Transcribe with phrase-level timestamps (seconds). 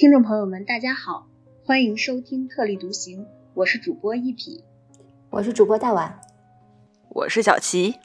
[0.00, 1.28] 听众朋友们，大家好，
[1.66, 4.64] 欢迎收听特立独行，我是主播一匹，
[5.28, 6.22] 我是主播大碗，
[7.10, 7.96] 我是小齐。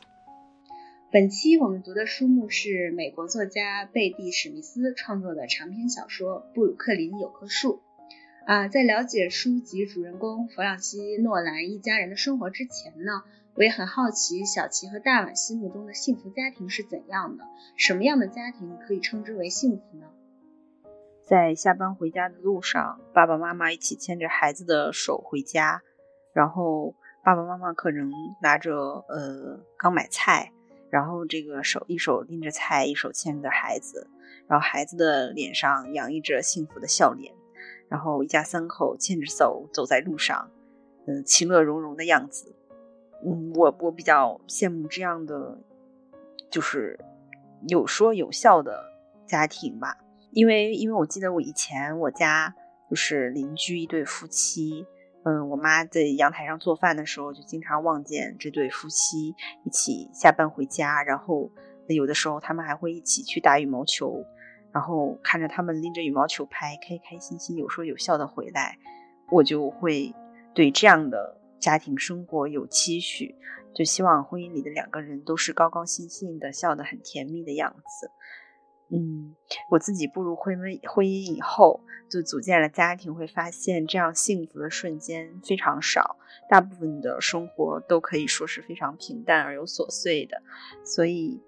[1.09, 7.79] 本期我们读的书目是美国作家贝蒂史密斯创作的长篇小说《布鲁克林有棵树》。
[8.45, 17.45] 啊，在了解书籍主人公弗朗西·诺兰一家人的生活之前呢，我也很好奇小齐和大碗心目中的幸福家庭是怎样的？
[17.77, 20.07] 什么样的家庭可以称之为幸福呢？
[21.25, 25.81] 在下班回家的路上，爸爸妈妈一起牵着孩子的手回家，
[26.33, 26.93] 然后
[27.23, 28.11] 爸爸妈妈可能
[28.41, 28.75] 拿着
[29.09, 30.51] 呃刚买菜。
[30.91, 34.07] 然后这个手一手拎着菜，一手牵着孩子，
[34.47, 37.33] 然后孩子的脸上洋溢着幸福的笑脸，
[37.89, 40.51] 然后一家三口牵着手走在路上，
[41.05, 42.55] 嗯，其乐融融的样子。
[43.25, 45.59] 嗯，我我比较羡慕这样的，
[46.49, 46.97] 就是
[47.67, 48.85] 有说有笑的
[49.25, 49.97] 家庭吧，
[50.35, 52.53] 因为因为我记得我以前我家
[52.89, 54.85] 就是邻居一对夫妻。
[55.23, 59.33] 嗯，我妈在阳台上做饭的时候，就经常望见这对夫妻
[59.63, 61.49] 一起下班回家，然后
[61.87, 64.23] 有的时候他们还会一起去打羽毛球，
[64.73, 68.77] 然后看着他们拎着羽毛球拍，开开心心、有说有笑的回来，
[69.31, 70.13] 我就会
[70.53, 73.33] 对这样的家庭生活有期许，
[73.73, 78.11] 就希望婚姻里的两个人都是高高兴兴的，笑得很甜蜜的样子。
[78.89, 79.35] 嗯，
[79.69, 86.17] 我自己步入婚姻婚姻以后，就组建了家庭，会发现这样幸福的瞬间非常少，
[86.49, 90.41] 大部分的生活都可以说是非常平淡而又琐碎的。
[90.83, 91.41] 所以，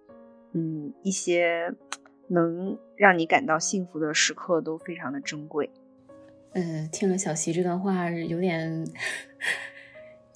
[0.53, 1.73] 嗯，一些
[2.27, 5.69] 能让你感到幸福的时刻都非常的珍贵。
[6.53, 8.83] 嗯，听了小溪这段话，有点。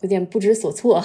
[0.02, 1.02] 有点不知所措，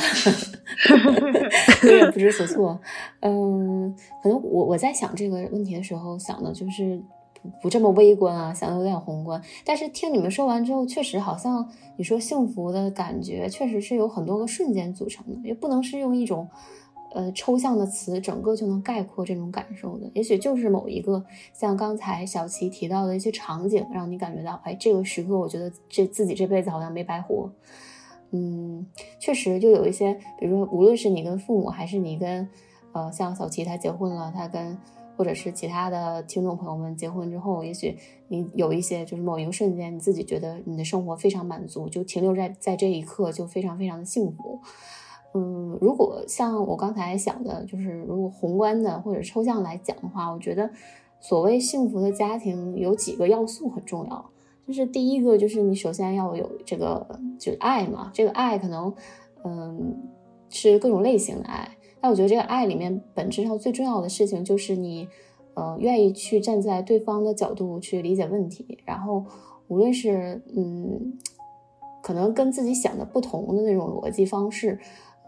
[1.85, 2.81] 有点不知所措。
[3.21, 7.01] 嗯，可能我我在想这个问题的时候，想的就是
[7.35, 9.41] 不不这么微观啊，想的有点宏观。
[9.65, 16.49] 但是听你们说完之后，确实好像你说幸福的感觉，确实是有很多个瞬间组成的，也不能是用一种
[17.15, 20.11] 呃抽象的词，整个就能概括这种感受的。
[20.15, 27.51] 也许就是某一个像刚才小齐提到的一些场景，让你感觉到，哎，这个时刻，我觉得这自己这辈子好像没白活。
[28.37, 28.87] 嗯，
[29.19, 32.47] 确实就有一些，比如说，无论是你跟父母，还是你跟，
[32.93, 34.77] 呃，像小齐他结婚了，他跟
[35.17, 37.97] 或者是其他的听众朋友们结婚之后，也许
[38.29, 44.61] 你有一些就是某一个瞬间，你自己觉得你的生活非常满足，就停留在在这一刻，就非常非常的幸福。
[45.33, 50.71] 嗯，如果像我刚才想的，就是如果宏观的或者抽象来讲的话，我觉得
[51.21, 54.31] 所谓幸福的家庭有几个要素很重要。
[54.67, 57.07] 就是第一个，就是你首先要有这个，
[57.39, 58.11] 就是爱嘛。
[58.13, 58.93] 这个爱可能，
[59.45, 59.97] 嗯，
[60.49, 61.71] 是各种类型的爱。
[62.01, 65.09] 但我觉得这个爱里面本质上最重要的事情，就是你，
[65.55, 68.79] 呃，愿意去站在对方的角度去理解问题。
[68.85, 69.25] 然后，
[69.69, 71.17] 无论是嗯，
[72.03, 74.79] 可能跟自己想的不同的那种逻辑方式，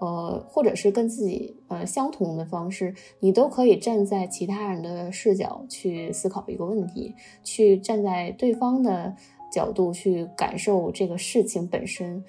[0.00, 9.12] 呃，或者是跟自己呃相同的方式，你都可以站在其他人的视角去思考一个问题，去站在对方的
[9.50, 12.22] 角度去感受这个事情本身，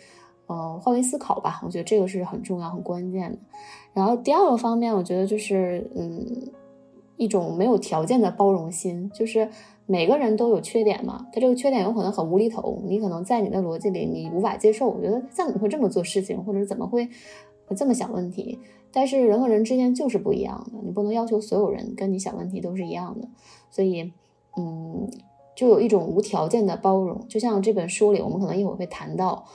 [0.47, 1.62] 呃，换位思考吧。
[1.63, 3.38] 我觉得这个是很重要、很关键的。
[3.94, 6.52] 然后第二个方面，我觉得就是嗯，
[7.18, 9.47] 一种没有条件的包容心，就是
[9.85, 17.08] 每个人都有缺点嘛，他这个缺点有可能很无厘头，你可能在你的逻辑里你无法接受，我觉得怎么会这么做事情，或者怎么会。
[17.75, 18.59] 这么想问题，
[18.91, 23.28] 但是人和人之间就是不一样的，你不能要求所有人跟你想问题都是一样的，
[23.69, 24.12] 所以，
[24.57, 25.07] 嗯，
[25.56, 27.28] 就有一种无条件的包容。
[27.28, 29.46] 就像这本书里，我们可能一会儿会谈到，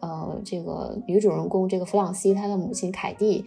[0.00, 3.44] 呃，这个女主人公这个弗朗西她的母亲凯蒂，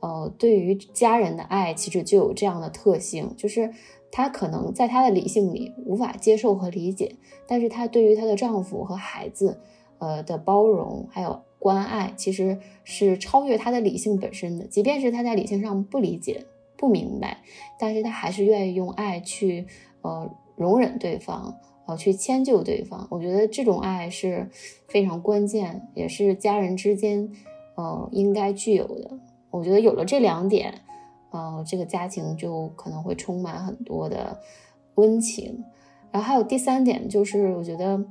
[0.00, 3.70] 呃，对于家人的爱其实就有这样的特性，就是
[4.10, 7.16] 她可能在她的理性里无法接受和理解，
[7.46, 9.60] 但是她对于她的丈夫和孩子，
[9.98, 11.42] 呃的包容还有。
[11.58, 16.44] 关爱其实是超越他的理性本身的，即便是他在理性上不理解、
[16.76, 17.38] 不明白，
[17.78, 19.66] 但是他还是愿意用爱去
[20.02, 21.56] 呃容忍对方，
[21.86, 23.08] 呃去迁就对方。
[23.10, 24.48] 我觉得这种爱是
[24.86, 27.28] 非常关键，也是家人之间
[27.74, 29.18] 呃应该具有的。
[29.50, 30.72] 我觉得有了这两点，
[31.30, 34.38] 呃，这个家庭就可能会充满很多的
[34.96, 35.64] 温情。
[36.12, 38.04] 然后还有第三点就是，我觉得。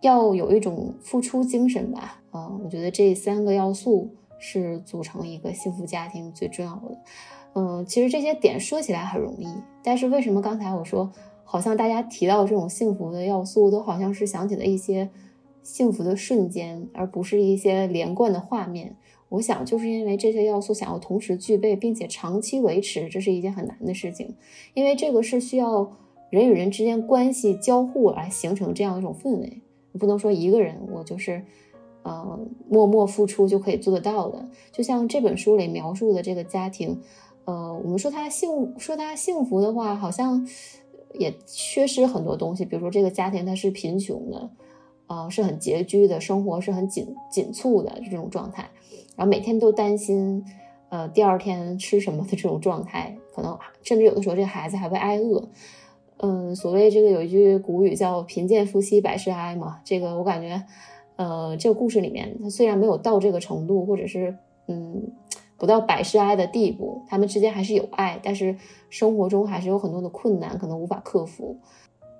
[0.00, 6.98] 要有一种付出精神吧，啊，我觉得这三个要素是组成一个幸福家庭最重要的。
[7.54, 9.46] 嗯，其实这些点说起来很容易，
[9.82, 11.10] 但是为什么刚才我说
[11.44, 15.10] 好像大家提到这种幸福的要素，都好像是想起了一些
[15.62, 18.96] 幸福的瞬间，而不是一些连贯的画面？
[19.30, 24.36] 我想就是因为这些要素想要同时具备，并且长期维持，这是一件很难的事情，
[24.74, 25.90] 因为这个是需要
[26.30, 29.60] 人与人之间关系交互来形成这样一种氛围。
[29.98, 31.44] 不能说一个人我就是
[32.02, 32.38] 呃
[32.68, 34.48] 默默付出就可以做得到的。
[34.72, 37.00] 就像这本书里描述的这个家庭，
[37.44, 40.46] 呃，我们说他幸说他幸福的话，好像
[41.14, 42.64] 也缺失很多东西。
[42.64, 44.50] 比如说这个家庭它是贫穷的，
[45.06, 48.68] 啊，是很拮据的，生活是很紧紧促的这种状态，
[49.16, 50.44] 然后每天都担心。
[50.90, 55.46] 呃，第二天吃什么的这种状态，可能甚至有的时候这孩子还会挨饿。
[56.18, 60.62] 嗯，所谓这个有一句古语叫“贫贱夫妻百事哀”嘛，这个我感觉，
[61.16, 64.36] 呃，这个故事里面，他虽然没有到这个程度，或者是
[64.66, 65.12] 嗯，
[65.56, 68.56] 不到百事哀的地步，他们之间还是有爱，但是
[68.90, 71.56] 生活中还是有很多的困难，可能无法克服。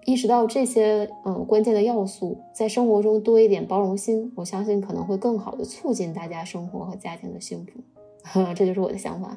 [0.04, 7.80] 意识到这些嗯关键的要素，在生活中多一点包容心，我相信可能会更好的促进大家生活和家庭的幸福。
[8.54, 9.36] 这就是我的想法。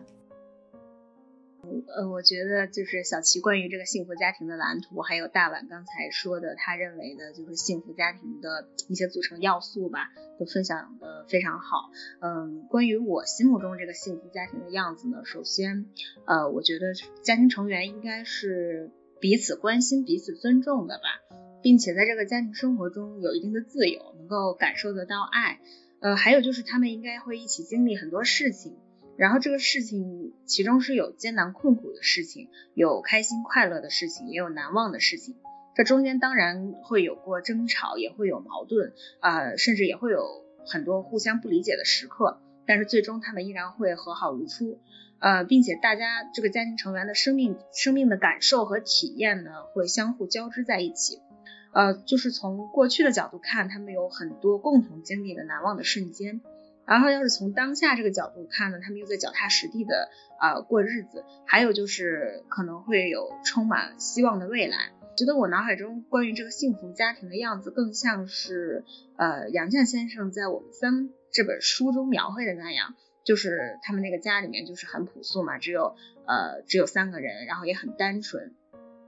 [1.95, 10.09] 呃，我觉得就是小齐关于这个幸福家庭的蓝图，还有大碗刚才说的他认为的就是幸福家庭的一些组成要素吧，
[10.39, 11.91] 都分享的非常好。
[12.19, 15.85] 嗯，关于我心目中这个幸福家庭的样子呢，首先，
[16.25, 21.03] 呃，我觉得家庭成员应该是彼此关心、彼此尊重的吧，
[21.61, 25.59] 并且在这个家庭生活中有一定的自由，能够感受得到爱。
[25.99, 28.75] 呃，还有就是他们应该会一起经历很多事情，
[29.17, 35.35] 然后这个事情其中是有艰难困苦的事情，有开心快乐的事情，也有难忘的事情。
[35.75, 42.41] 这中间当然会有过争吵，也会有矛盾，啊，甚至也会有很多互相不理解的时刻。
[42.65, 44.79] 但是最终他们依然会和好如初，
[45.19, 51.19] 呃，并且大家这个家庭成员的生命、生命的感受和体验呢，会相互交织在一起。
[51.73, 56.41] 呃，就是从过去的角度看，他们有很多共同经历的难忘的瞬间。
[56.91, 61.23] 然后要是从当下这个角度看呢，他们又在脚踏实地的啊过日子。
[61.45, 64.91] 还有就是可能会有充满希望的未来。
[65.15, 68.83] 觉得我脑海中关于这个幸福家庭的样子，更像是
[69.15, 70.93] 呃杨绛先生在《我们三》
[71.31, 72.93] 这本书中描绘的那样，
[73.23, 75.95] 就是他们那个家里面就是很朴素嘛，只有
[76.27, 78.53] 呃只有三个人，然后也很单纯，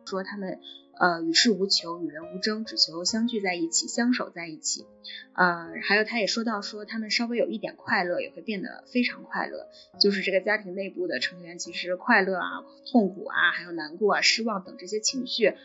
[0.05, 0.61] 说他们。
[0.95, 4.85] 呃，与世无求，与人无争，只求相聚在一起，相守在一起。
[5.33, 9.67] 呃，还有他也说到，说他们稍微有一点快乐，也会变得非常快乐。
[9.99, 15.55] 就是这个家庭内部的成员，其实快乐啊、痛苦啊、还有难过啊、失望等这些情绪，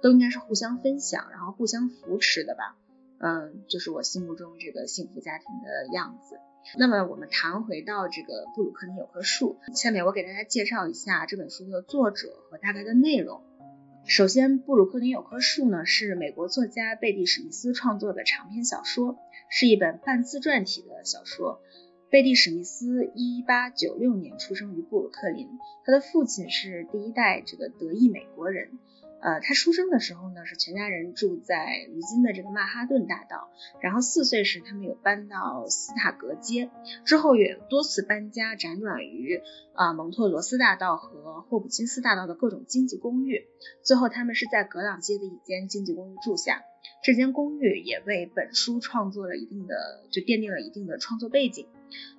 [0.00, 2.76] 都应该是互相分享，然后互相扶持的吧。
[3.20, 6.38] 嗯，就是我心目中这个幸福家庭的样子。
[6.78, 13.42] 那么我们谈回到这个布鲁克林有棵树，下面我给大家介绍一下这本书的作者和大概的内容。
[14.04, 19.18] 首先，布鲁克林有棵树呢，是美国作家贝蒂史密斯创作的长篇小说，
[19.50, 21.60] 是一本半自传体的小说。
[22.10, 25.46] 贝蒂史密斯一八九六年出生于布鲁克林，
[25.84, 28.78] 他的父亲是第一代这个德裔美国人。
[29.20, 33.50] 呃，他出生的时候呢，是全家人住在如今的这个曼哈顿大道。
[33.80, 36.70] 然后四岁时，他们有搬到斯塔格街，
[37.04, 39.40] 之后也多次搬家，辗转于
[39.74, 43.46] 啊蒙特罗斯大道和霍普金斯大道的各种经济公寓。
[43.82, 46.62] 最后，他们是在格朗街的一间经济公寓住下。
[47.02, 51.66] 这间公寓也为本书创作了一定的，就奠定了一定的创作背景。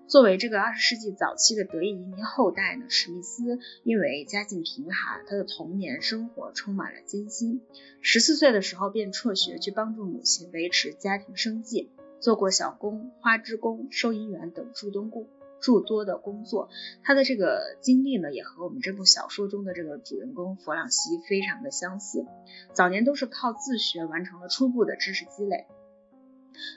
[0.08, 7.62] 作为这个二十世纪早期的德裔移民后代呢，史密斯因为家境贫寒，他的童年生活充满了艰辛。
[8.02, 15.28] 十四岁的时候便辍学去帮助母亲维持家庭生计，做过小工、花织工、收银员等诸东工
[15.62, 16.70] 诸多的工作。
[17.04, 22.26] 他的这个经历呢，也和我们这部小说中的这个主人公弗朗西非常的相似。
[22.74, 25.68] 早年都是靠自学完成了初步的知识积累。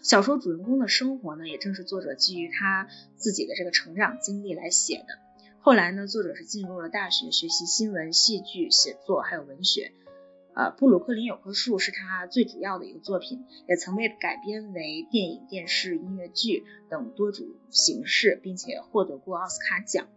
[0.02, 5.18] 小说主人公的生活呢，也正是作者基于他自己的这个成长经历来写的。
[5.60, 9.92] 后来呢，作者是进入了大学学习新闻、戏剧写作还有文学。
[10.54, 20.08] 呃，布鲁克林有棵树是他最主要的一个作品，也曾被改编为电影、电视、音乐剧等多种形式，并且获得过奥斯卡奖。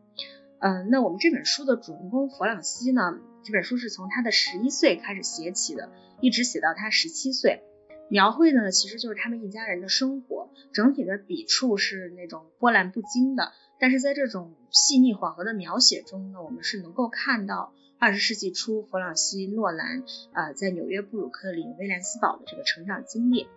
[0.60, 7.62] 嗯，那我们这本书的主人公弗朗西呢，这本书是从他的十一岁开始写起的，一直写到他十七岁。
[8.10, 13.52] 描绘的呢，其实就是他们一家人的生活，整体的笔触是那种波澜不惊的。
[13.80, 23.48] 但是在这种细腻缓和的描写中呢，我们是能够看到二十世纪初弗朗西·诺兰啊在纽约布鲁克林威廉斯堡的这个成长经历。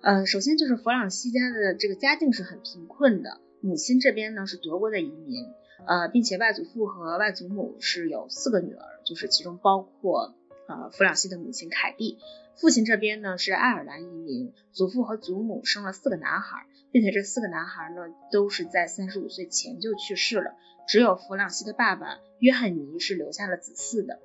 [0.00, 5.44] 呃，首先就是弗朗西家的这个家境是很贫困的，母亲这边呢是德国的移民，
[5.86, 10.35] 呃，并且外祖父和外祖母是有四个女儿，就是其中包括
[10.68, 12.18] 呃弗朗西的母亲凯蒂。
[12.56, 20.54] 父亲这边呢是爱尔兰移民，祖父和祖母生了四个男孩，并且这四个男孩呢都是在三十五岁前就去世了，
[20.88, 24.20] 只有弗朗西的爸爸约翰尼是留下了子嗣的。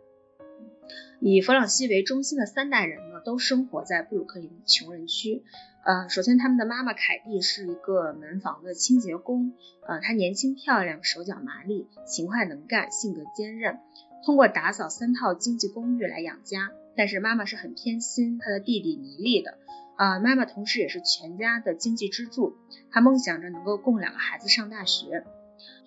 [1.20, 5.44] 以弗朗西为中心的三代人呢，都生活在布鲁克林穷人区。
[5.84, 9.54] 呃，首先他们的妈妈凯蒂是一个门房的清洁工，
[9.88, 13.78] 呃，她年轻漂亮，手脚麻利，勤快能干，性格坚韧，
[14.26, 16.72] 通过打扫三套经济公寓来养家。
[16.94, 19.58] 但是妈妈是很偏心她的弟弟尼利的，
[19.96, 22.58] 啊，妈妈同时也是全家的经济支柱，
[22.92, 25.26] 她梦想着能够供两个孩子上大学。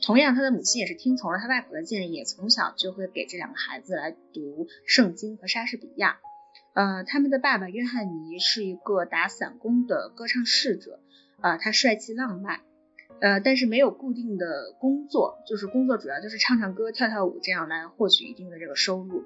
[0.00, 6.18] 同样，他的母亲也是听从了他外婆的建议，从小就会给这两个孩子来读圣经和莎士比亚。
[6.72, 11.00] 呃，他们的爸爸约翰尼是一个打散工的歌唱侍者，
[11.42, 12.60] 呃，他帅气浪漫，
[13.20, 19.24] 呃，但是没有固定的工作，就是工作主要就是唱唱歌、跳跳舞这样来获取一定的这个收入。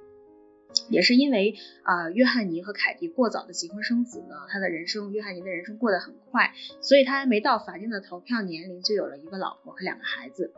[0.90, 6.52] 也是因为啊，约翰尼和凯蒂过早的结婚生子呢，他的人生，约翰尼的人生过得很快，
[6.82, 10.52] 所以他还没到法定的投票年龄就有了一个老婆和两个孩子。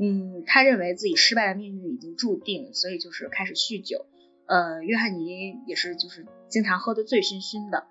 [0.00, 4.06] 嗯，他认为自己失败的命运已经注定，所以就是开始酗酒。
[4.46, 7.84] 呃，约翰尼也是，就是经常喝得醉醺醺的。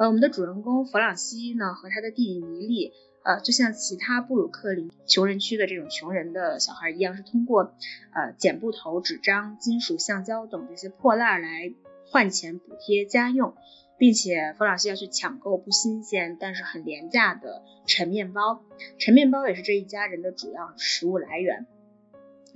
[0.00, 2.92] 呃，我们的主人公弗朗西呢，和他的弟弟尼利，
[3.28, 7.74] 呃，就像其他布鲁克林穷人区的这种穷人的小孩一样，是通过
[8.14, 11.74] 呃剪布头、纸张、金属橡胶等这些破烂来
[12.06, 13.54] 换钱补贴家用，
[13.98, 18.62] 并且弗朗西要去抢购不新鲜但是很廉价的陈面包，
[18.98, 21.66] 陈面包也是这一家人的主要食物来源。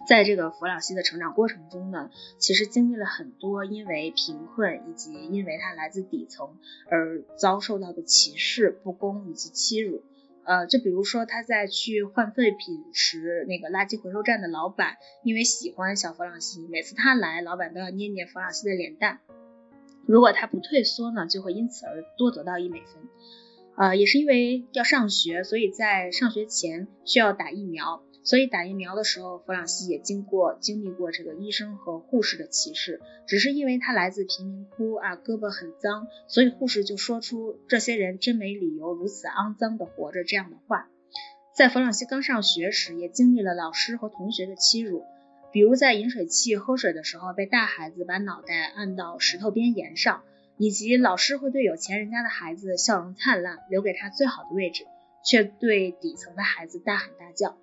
[0.08, 6.56] 在这个弗朗西的成长过程中呢，其实经历了很多因为贫困以及因为他来自底层
[6.88, 10.02] 而遭受到的歧视、不公以及欺辱。
[10.44, 19.20] 呃，就比如说他在去换废品时，那个垃圾回收站的老板因为喜欢小弗朗西，每次他来，老板都要捏捏弗朗西的脸蛋。
[20.06, 23.02] 如果他不退缩呢，就会因此而多得到一美分。
[23.76, 28.02] 呃，也是因为要上学，所以在上学前需要打疫苗。
[28.24, 40.88] 所以打疫苗的时候，弗朗西也经过经历过这个医生和护士的歧视，只是因为他来自贫民窟啊，胳膊很脏，所以护士就说出这些人真没理由如此肮脏的活着这样的话。
[41.54, 45.04] 在弗朗西刚上学时，也经历了老师和同学的欺辱，
[45.52, 50.22] 比如在饮水器喝水的时候被大孩子把脑袋按到石头边沿上，
[50.56, 54.84] 以及老师会对有钱人家的孩子笑容灿烂，留给他最好的位置，
[55.26, 57.58] 却对底层的孩子大喊大叫。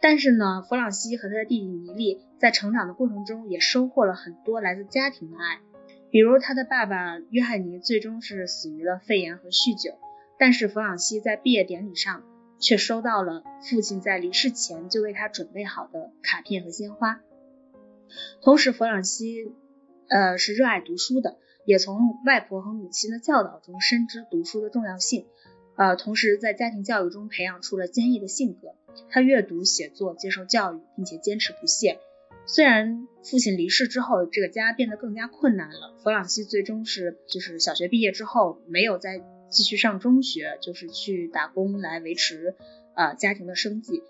[0.00, 5.60] 但是呢，弗朗西和他的弟弟尼利在成长的过程中也收获了很多来自家庭的爱，
[6.10, 9.98] 比如他的爸爸约翰尼最终是死于了肺炎和酗酒，
[10.38, 12.24] 但是弗朗西在毕业典礼上
[12.58, 17.20] 却收到了父亲在离世前就为他准备好的卡片和鲜花。
[18.42, 19.52] 同时，弗朗西
[20.08, 25.26] 呃是热爱读书的，也从外婆和母亲的教导中深知读书的重要性。
[25.76, 28.74] 呃，同时在家庭教育中培养出了坚毅的性格。
[29.10, 31.98] 他阅读、写作、接受教育，并且坚持不懈。
[32.46, 35.94] 虽然父亲离世之后，这个家变得更加困难了。
[36.02, 42.54] 弗朗西最终是，就是小学毕业之后没有再继续上中学，就是去打工来维持
[42.94, 44.02] 呃家庭的生计。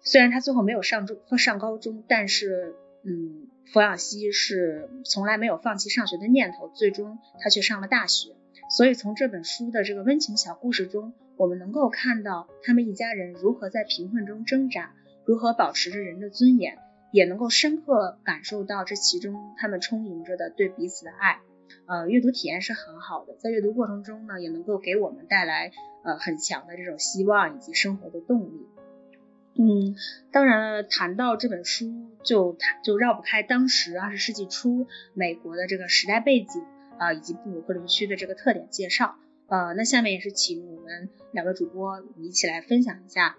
[0.00, 2.74] 虽然他最后没有上中上高中，但是
[3.04, 6.70] 嗯，弗朗西是从来没有放弃上学的念头。
[6.74, 8.36] 最终他却上了大学。
[8.68, 16.78] 所以从这本书的这个温情小故事中，我们能够看到他们一家人如何在贫困中挣扎，如何保持着人的尊严，
[17.10, 21.40] 也能够深刻感受到这其中他们充盈着的对彼此的爱。
[21.86, 25.72] 呃，阅读体验是很好的，在阅读过程中呢，也能够给我们带来
[26.04, 28.66] 呃很强的这种希望以及生活的动力。
[29.54, 29.96] 嗯，
[30.30, 36.62] 当然了，谈到这本书，就谈就绕不开当时二十世纪初美国的这个时代背景。
[36.98, 39.16] 啊，以及布鲁克林区的这个特点介绍，
[39.52, 43.36] 呃，那下面也是请我们两个主播一起来分享一下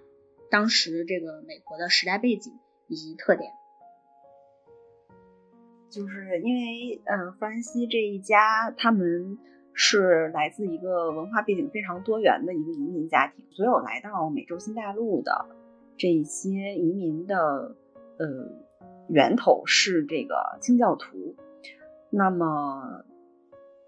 [0.51, 2.53] 当时这个美国的时代背景
[2.88, 3.50] 以及特点。
[5.89, 9.39] 就是因为，嗯，弗兰西这一家他们
[9.74, 15.48] 是来自一个文化背景非常多元的一个移民家庭，所有来到美洲新大陆的
[15.98, 17.75] 这些移民的，
[18.20, 18.27] 呃，
[19.10, 21.36] 源头是这个清教徒，
[22.12, 23.03] 那么。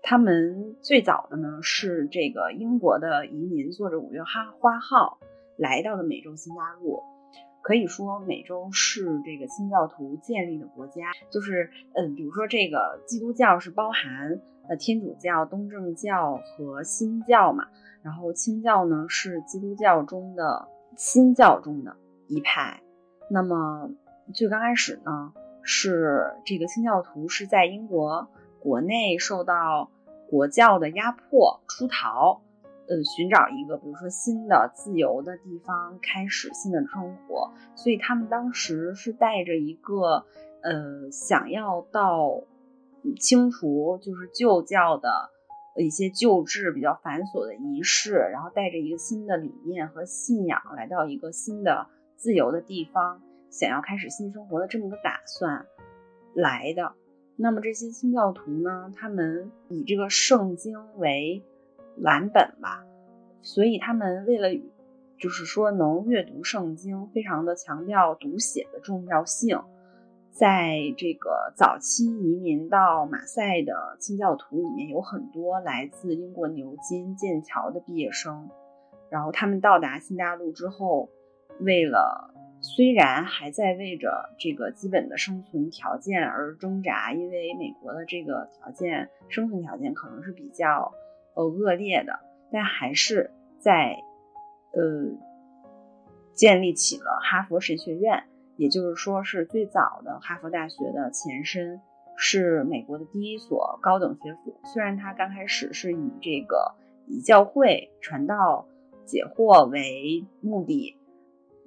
[0.07, 5.17] 他们最早的呢是这个英国的移民，坐着五月花花号
[5.57, 7.01] 来到了美洲新大陆。
[7.63, 11.11] 可以说，美洲是这个清教徒建立的国家。
[11.31, 17.65] 就是，嗯，比如说这个基督教是包含呃天主教、东正教和新教嘛，
[18.03, 21.95] 然后清教呢是基督教中的新教中的
[22.27, 22.79] 一派。
[23.27, 23.89] 那么
[24.35, 25.33] 最刚开始呢，
[25.63, 28.27] 是这个清教徒是在英国
[28.59, 29.89] 国内受到。
[30.29, 32.41] 国教的压迫出逃，
[32.87, 37.51] 呃，寻找一个比如说新的自由的地方，开始新的生活。
[37.75, 40.25] 所以他们当时是带着一个
[40.61, 42.41] 呃想要到
[43.19, 45.29] 清除就是旧教的
[45.77, 55.65] 一些旧制比较繁琐的仪式，然后带着一个新的理念和信仰来到一个新的自由的地方，想要开始新生活的这么个打算
[56.33, 56.93] 来的。
[57.37, 61.43] 那么这些清教徒呢，他们以这个圣经为
[61.97, 62.85] 蓝本吧，
[63.41, 64.49] 所以他们为了
[65.17, 69.59] 就是说能阅读圣经，非常的强调读写的重要性。
[70.31, 78.49] 在这个早期移民到马赛的清教徒里面，有很多来自英国牛津、剑桥的毕业生。
[79.09, 81.09] 然后他们到达新大陆之后，
[81.61, 82.33] 为了
[82.65, 90.91] 虽然还在为着这个基本的生存条件而挣扎，因为美国的这个条件生存条件可能是比较
[91.35, 92.19] 呃恶劣的，
[92.51, 93.95] 但还是在
[94.73, 95.15] 呃
[96.33, 98.23] 建立起了哈佛神学院。
[98.57, 101.81] 也就是说，是最早的哈佛大学的前身，
[102.15, 104.59] 是美国的第一所高等学府。
[104.63, 106.73] 虽然它刚开始是以这个
[107.05, 108.65] 以教会传道
[109.05, 110.97] 解惑为目的，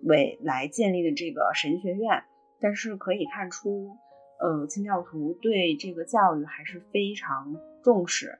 [0.02, 2.24] 为来建立的这个神学院，
[2.60, 3.96] 但是可以看出，
[4.40, 8.38] 呃，清教徒对这个教育还是非常重视。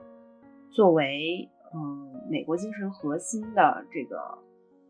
[0.71, 4.39] 作为嗯美国精神核心的这个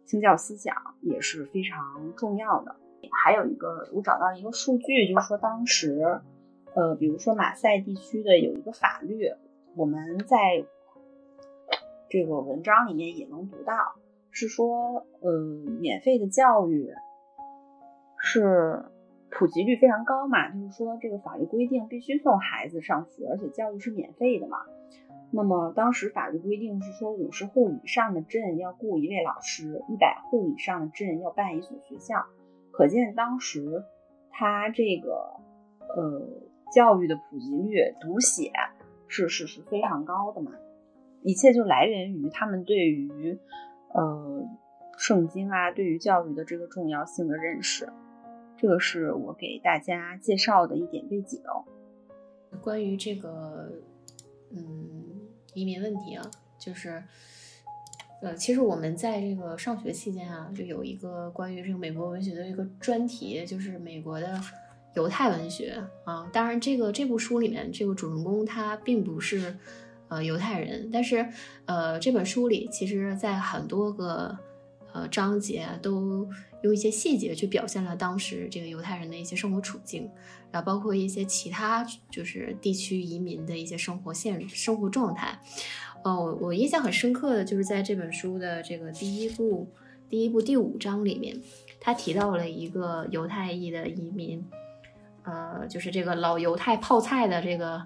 [0.04, 2.76] 清教思想，也是非常重要的。
[3.24, 6.20] 还有一个，我找到一个数据，就是说当时，
[6.74, 9.30] 呃，比如说马赛地区的有一个法律，
[9.76, 10.64] 我们在
[12.10, 13.94] 这个文章里面也能读到，
[14.38, 15.32] 是说，呃，
[15.80, 16.88] 免费的教育
[18.22, 18.84] 是
[19.30, 24.58] 普及率非常高嘛，就是说这个法律规定必须送孩子上学，而且教育是免费的嘛。
[25.32, 32.24] 那么当时法律规定是说，五十户以上的镇要雇一位老师，一百户以上的镇要办一所学校。
[32.70, 33.82] 可见当时
[34.30, 35.40] 他这个
[35.96, 36.22] 呃
[36.72, 38.52] 教育的普及率，读写
[39.08, 40.52] 是是是非常高的嘛，
[41.24, 43.38] 一切就来源于他们对于
[43.94, 44.48] 呃
[44.96, 47.88] 圣经啊，对于教育的这个重要性的认识。
[48.56, 51.40] 这个是我给大家介绍的一点背景。
[52.60, 53.72] 关于这个
[54.50, 54.60] 嗯
[55.54, 57.02] 移民问题啊，就是。
[58.20, 64.40] 呃，其实我们在这个上学期间啊，就有一个关于这个美国文学的一个专题，就是美国的
[64.94, 66.28] 犹太文学啊。
[66.32, 69.56] 当然，这个这部书里面这个主人公他并不是
[70.08, 71.26] 呃犹太人，但是
[71.66, 74.36] 呃这本书里其实在很多个
[74.92, 76.28] 呃章节都
[76.62, 80.10] 用一些细节去表现了当时这个犹太人的一些生活处境，
[80.50, 85.38] 然后包括一些其他就是地区移民的一些生活现生活状态。
[86.04, 89.68] 哦，我印象很深刻的就是在这本书的这个第一部
[90.08, 91.36] 第一部第五章里面，
[91.80, 94.42] 他提到了一个犹太裔的移民，
[95.24, 97.84] 呃，就是这个老犹太泡菜的这个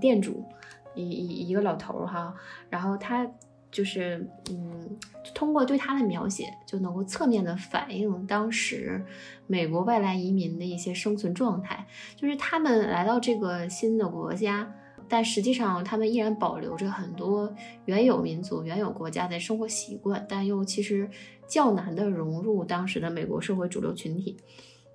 [0.00, 0.44] 店主，
[0.94, 2.34] 一一一个老头儿哈，
[2.68, 3.26] 然后他
[3.70, 4.98] 就是嗯，
[5.34, 9.04] 通过对他的描写，就能够侧面的反映当时
[9.46, 14.74] 美国外来移民的一些生存状态，就是他们来到这个新的国家。
[15.08, 17.52] 但实际上，他们依然保留着很多
[17.84, 21.10] 原有民族、原有国家的生活习惯，但又其实
[21.48, 24.36] 较难的融入当时的美国社会主流群体。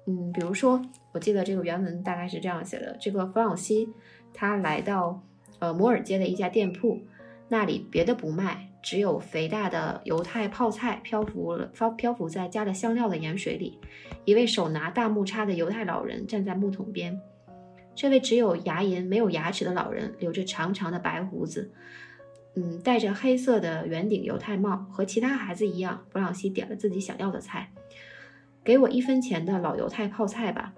[0.08, 0.81] 嗯，比如说，
[1.12, 3.89] 我记得这个原文大概是这样写的：这个弗朗西
[4.34, 5.21] 他来到
[5.60, 7.02] 呃摩尔街的一家店铺，
[7.50, 13.80] 那里别的不卖，只有肥大的犹太泡菜漂浮了漂漂浮在加了香料的盐水里。
[14.26, 17.20] 一位手拿大木叉的犹太老人站在木桶边。
[17.94, 21.72] 这位只有牙龈没有牙齿的老人留着长长的白胡子，
[22.56, 26.04] 嗯，戴着黑色的圆顶犹太帽，和其他孩子一样。
[26.12, 27.72] 布朗西点了自己想要的菜，
[28.65, 30.74] 给我一分钱的老犹太泡菜吧。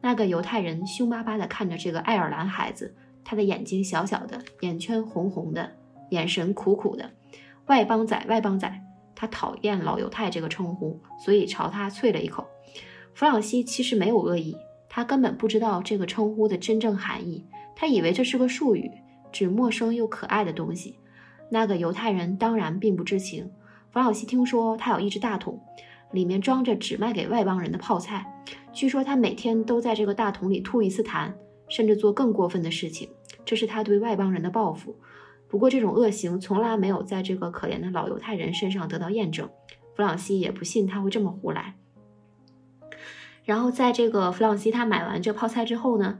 [0.00, 5.72] 那个犹太人凶巴巴地看着这个爱尔兰孩子，他的眼睛小小的，眼圈红红的，
[6.10, 7.10] 眼神苦苦的。
[7.66, 8.80] 外邦仔，外邦仔，
[9.14, 12.46] 他讨厌老犹太这个称呼，所以朝他啐了一口。
[13.14, 14.56] 弗朗西其实没有恶意。
[14.94, 18.90] 他根本不知道这个称呼的真正含义，他以为这是个术语，
[19.32, 20.98] 指陌生又可爱的东西。
[21.48, 23.50] 那个犹太人当然并不知情。
[23.90, 25.58] 弗朗西听说他有一只大桶，
[26.10, 28.26] 里面装着只卖给外邦人的泡菜。
[28.74, 31.32] 据说他每天都在这个大桶里吐一次痰，
[31.72, 33.08] 甚至做更过分的事情。
[33.46, 34.94] 这是他对外邦人的报复。
[35.48, 39.48] 不过这种恶行从来没有在这个可怜的老犹太人身上得到验证。
[39.96, 41.76] 弗朗西也不信他会这么胡来。
[43.44, 46.18] 然后在这个弗朗西他买完这泡菜之后呢，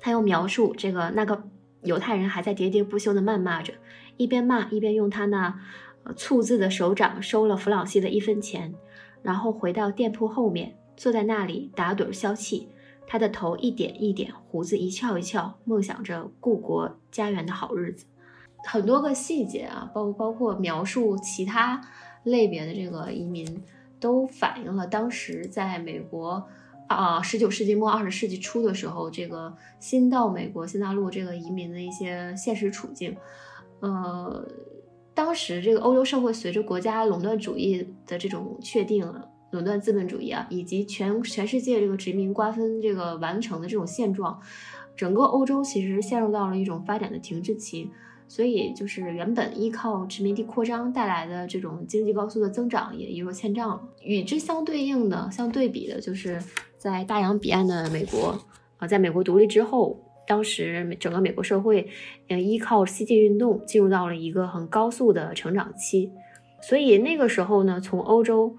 [0.00, 1.42] 他又描述这个那个
[1.82, 3.74] 犹太人还在喋喋不休地谩骂着，
[4.16, 5.60] 一边骂一边用他那
[6.16, 8.74] 粗字的手掌收了弗朗西的一分钱，
[9.22, 12.68] 然后回到店铺后面，坐在那里打盹消气。
[13.08, 18.04] 他的头一点一点，胡子一翘一翘，梦想着故国家园的好日子。
[18.66, 21.80] 很多个细节啊，包包括描述其他
[22.24, 23.64] 类别的这个移民，
[23.98, 26.46] 都反映了当时在美国
[26.86, 33.16] 啊，十九世纪末二十世纪初的时候，这个新到美国新大陆这个移民的一些现实处境。
[33.80, 34.46] 呃，
[35.14, 44.40] 当时这个欧洲社会随着国家垄断主义的这种确定啊，垄断资本主义啊，以及全全世界这个殖民瓜分这个完成的这种现状，
[44.96, 47.90] 整个欧洲其实陷入到了一种发展的停滞期。
[48.30, 53.80] 所以，就是原本依靠殖民地扩张带来的这种经济高速的增长也一落千丈了。
[54.02, 56.38] 与之相对应的、相对比的，就是
[56.76, 58.38] 在大洋彼岸的美国
[58.76, 61.88] 啊，在美国独立之后，当时整个美国社会，
[62.28, 66.12] 嗯，依靠西进运动进入到了一个很高速的成长期。
[66.60, 68.54] 所以那个时候呢，从欧洲，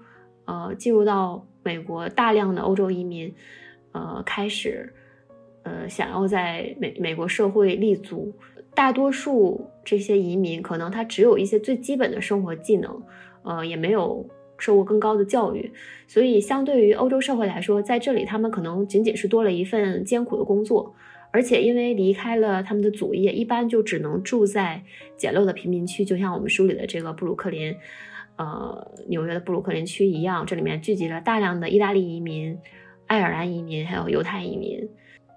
[0.50, 3.32] 呃，进入到美国大量的欧洲移民，
[3.92, 4.92] 呃，开始，
[5.62, 8.32] 呃，想要在美美国社会立足。
[8.74, 13.00] 大多数这些移民可能他只有一些最基本的生活技能，
[13.44, 15.70] 呃，也没有受过更高的教育，
[16.08, 20.92] 所以相对于欧洲社会来说，在这里他们可能仅仅是多了一份艰苦的工作，
[21.30, 24.82] 而且因为离开了他们的祖业，一般就只能住在
[25.16, 27.76] 简陋的贫民区，就像我们书里的这个布鲁克林，
[28.40, 32.58] 呃，纽约的布鲁克林区一样，这里面聚集了大量的意大利移民、
[33.06, 34.88] 爱尔兰移民，还有犹太移民。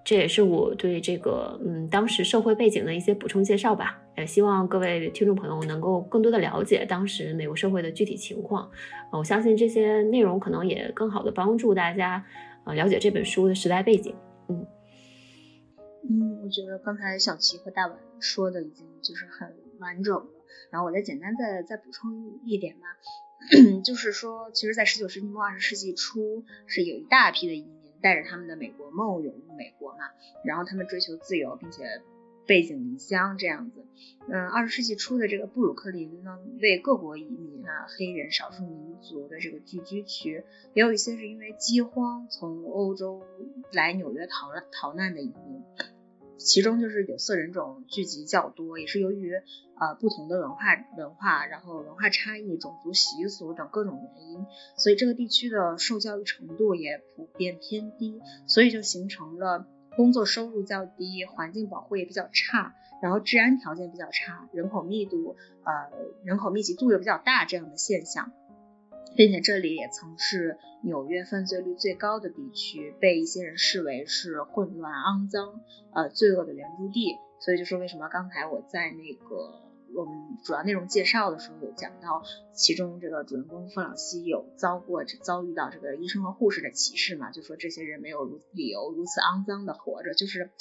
[0.06, 8.72] 这也是我对这个嗯当时社会背景的一些补充介绍吧，也希望各位听众朋友能够更多的了解当时美国社会的具体情况。
[9.12, 12.26] 我相信这些内容可能也更好的帮助大家
[12.64, 14.16] 啊了解这本书的时代背景。
[14.48, 14.66] 嗯
[16.10, 20.26] 嗯，我觉得刚才小齐和大碗说的已经就是很完整了，
[20.72, 22.88] 然后我再简单再再补充一点吧，
[23.84, 27.84] 就是说，其实，在十九世纪末二十世纪初是有一大批的移民。
[28.04, 30.00] 带着他们的美国梦涌入美国嘛，
[30.44, 31.84] 然后他们追求自由，并且
[32.46, 33.86] 背井离乡这样子。
[34.28, 43.24] 嗯，二十世纪初的这个布鲁克林呢，为各国移民啊、黑人、少数民族的这个聚居区，也有一些是因为饥荒从欧洲
[43.72, 45.64] 来纽约逃逃难的移民。
[46.38, 50.64] 其中就是有色人种聚集较多，也是由于呃不同的文化
[50.98, 54.46] 文化，然后文化差异、种族习俗等各种原因，
[54.78, 68.32] 所以这个地区的受教育程度也普遍偏低，所以就形成了工作收入较低、环境保护也比较差，然后治安条件比较差、人口密度呃人口密集度又比较大这样的现象。
[69.16, 75.62] 并且这里也曾是纽约犯罪率最高的地区，被一些人视为是混乱、肮脏、
[75.94, 77.18] 呃罪恶的圆珠地。
[77.40, 79.62] 所以就说为什么刚才我在那个
[79.94, 82.24] 我们主要内容介绍的时候有讲到，
[82.54, 87.32] 其中这个主人公弗朗西有遭过遭遇到这个医生和护士的歧视嘛？
[87.32, 90.52] 就说这些人没有理由如此肮脏的活着，就是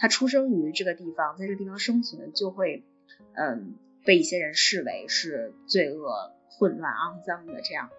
[0.00, 2.84] 他出生于这个地方，在这个地方生存就会
[3.34, 6.32] 嗯被一些人视为是罪恶。
[6.58, 7.90] 混乱、肮脏的这样，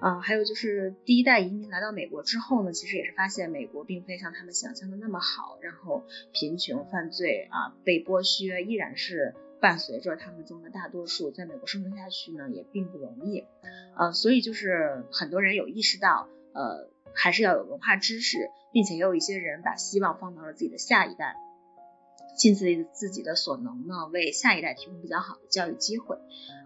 [0.00, 13.46] 啊，还有就是第一代移民来到美国之后呢，其实也是发现美国并非像他们想象的那么好，然后贫穷、犯罪啊、被剥削依然是伴随着他们中的大多数，在美国生存下去呢也并不容易，
[13.96, 21.36] 呃，所以就是很多人有意识到，呃，还是要有文化知识，并且也有一些人把希望放到了自己的下一代。
[22.36, 26.16] 尽自己自己的所能呢，为下一代提供比较好的教育机会。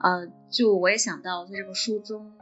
[0.01, 2.33] 呃，就我也想到，在这个书中，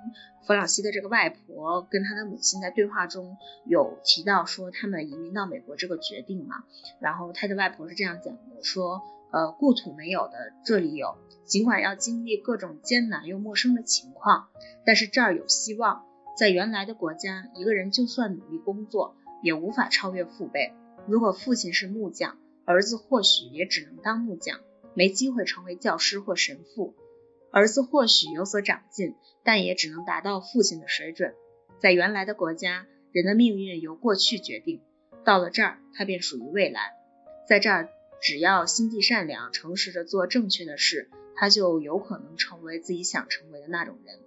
[0.47, 6.65] 弗朗西的这个外婆跟他的母亲在对话中有提到说，他们移民到美国这个决定嘛。
[7.01, 11.17] 然后他的外婆是这样讲的，说，呃，故土没有的，这里有。
[11.45, 14.49] 尽管要经历各种艰难又陌生的情况，
[14.85, 16.05] 但是这儿有希望。
[16.37, 20.73] 在原来的国家，一个人就算努力工作，也无法超越父辈。
[21.07, 22.39] 如果父亲是木匠。
[22.65, 24.61] 儿子或许也只能当木匠，
[24.95, 26.95] 没机会成为教师或神父。
[27.51, 31.35] 儿子或许有所长进，但也只能达到父亲的水准。
[31.81, 34.81] 在原来的国家，人的命运由过去决定；
[35.25, 36.95] 到了这儿，他便属于未来。
[37.47, 37.91] 在这儿，
[38.23, 44.19] 只要心地善良、诚实的做正确的事，他就有可能成为自己想成为的那种人。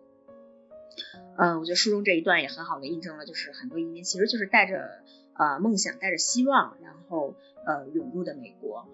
[1.38, 5.02] 嗯，我觉得书中这一段也很好的印证了，就是很多移民其实就是带着
[5.34, 7.34] 呃梦想，带着希望，然后。
[7.65, 8.88] 呃，涌入的美国，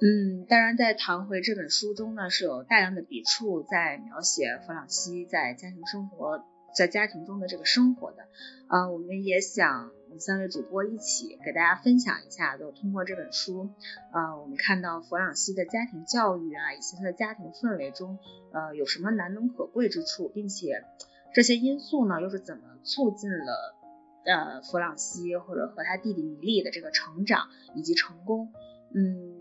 [0.00, 8.24] 嗯，当然，在唐回这本书中呢，是有大量的笔触在描写弗朗西在家庭生活，在家庭中的这个生活的，
[8.68, 13.70] 啊，我们也想三位主播一起给大家分享一下，就通过这本书，
[14.12, 18.18] 呃，我们看到弗朗西的家庭教育啊，以及他的家庭氛围中，
[18.52, 20.84] 呃，有什么难能可贵之处，并且
[21.32, 23.76] 这些因素呢，又是怎么促进了
[24.24, 28.52] 呃弗朗西或者和他弟弟米利的这个成长以及成功，
[28.94, 29.38] 嗯，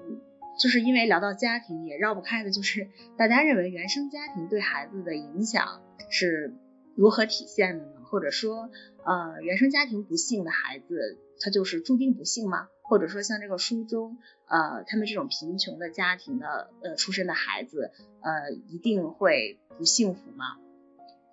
[0.59, 6.53] 就是因为聊到家庭，也绕不开的就是大家认为原生家庭对孩子的影响是
[6.95, 7.91] 如何体现的呢？
[8.09, 8.71] 或者说，
[9.05, 12.67] 呃，原生家庭不幸的孩子，他就是注定不幸吗？
[12.81, 20.57] 或者说，像这个书中，呃，他们这种贫穷的家庭的，呃，出身的孩子，呃，一定会不幸福吗？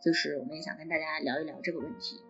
[0.04, 2.20] 就是我们也想跟大家聊一聊这个问题。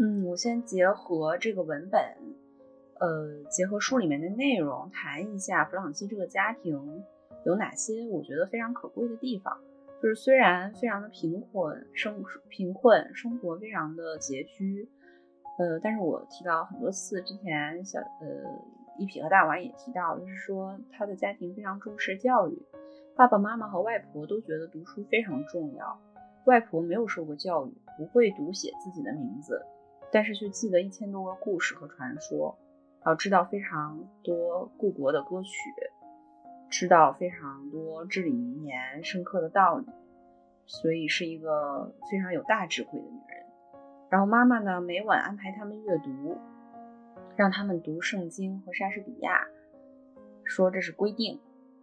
[0.00, 2.00] 嗯，我先结合这个文本，
[3.00, 7.02] 呃，结合书里面的内容，谈一下弗朗西这个家庭
[7.44, 9.58] 有哪些我觉得非常可贵的地方。
[10.00, 14.88] 就是虽然非常的贫困，生贫困生活非常的拮据，
[15.58, 18.06] 呃，但是我提到很多次，之前小呃
[18.98, 22.62] 一匹和大王也提到，就是说他的家庭非常重视教育，
[23.16, 26.00] 爸爸妈妈和外婆都觉得读书非常重要。
[26.44, 29.60] 外婆没有受过教育，不会读写自己的名字，
[30.10, 32.58] 但是却记得一千多个故事和传说，
[33.04, 35.50] 然后知道非常多故国的歌曲。
[36.70, 39.86] 知道非常多至理名言、深刻的道理，
[40.66, 43.46] 所以是一个非常有大智慧的女人。
[44.10, 46.36] 然后妈妈呢，每晚安排他们阅读，
[47.36, 49.46] 让他们读圣经和莎士比亚，
[50.44, 51.40] 说这是规定。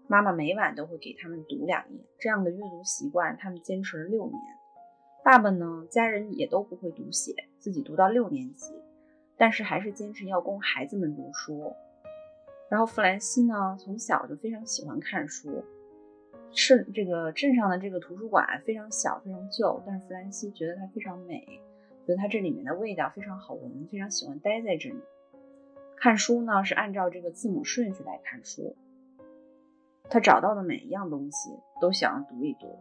[0.08, 2.00] 妈妈每晚都会给他们读两页。
[2.20, 4.40] 这样的阅读习惯，他们坚持了六年。
[5.24, 7.34] 爸爸呢，家人也都不会读写，
[7.66, 8.76] 自己读到六年级，
[9.36, 11.74] 但是还是坚持要供孩子们读书。
[12.70, 15.66] 然后弗兰西呢，从小就非常喜欢看书。
[16.52, 21.44] 是这个镇上的这个图书馆非常小，非常旧，但是弗兰西觉得它非常美，
[22.06, 25.02] 觉得它这里面的味道非常好闻，非常喜欢待在这里。
[25.98, 28.76] 看书呢是按照这个字母顺序来看书。
[30.08, 31.50] 他找到的每一样东西
[31.82, 32.78] 都想要读一读。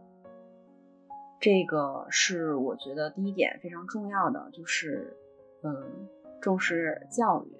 [1.45, 5.15] 这个是我觉得第一点非常重要的，就是
[5.61, 6.09] 嗯
[6.41, 7.55] 重视教育，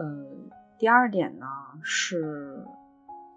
[0.00, 0.48] 嗯。
[0.78, 1.46] 第二点呢，
[1.82, 2.64] 是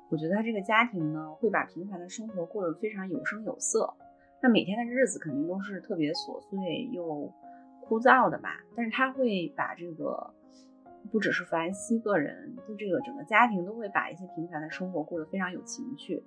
[0.09, 3.93] 我觉得他这个家庭呢，会把平凡的生活过得非常有声有色。
[4.41, 7.29] 那每天的日子肯定都是特别琐碎又
[7.81, 8.63] 枯燥的吧？
[8.73, 10.33] 但是他会把这个，
[11.11, 16.23] 不只是弗兰西个人，就这个整个家庭都会把一些平凡的生活过得非常有情趣。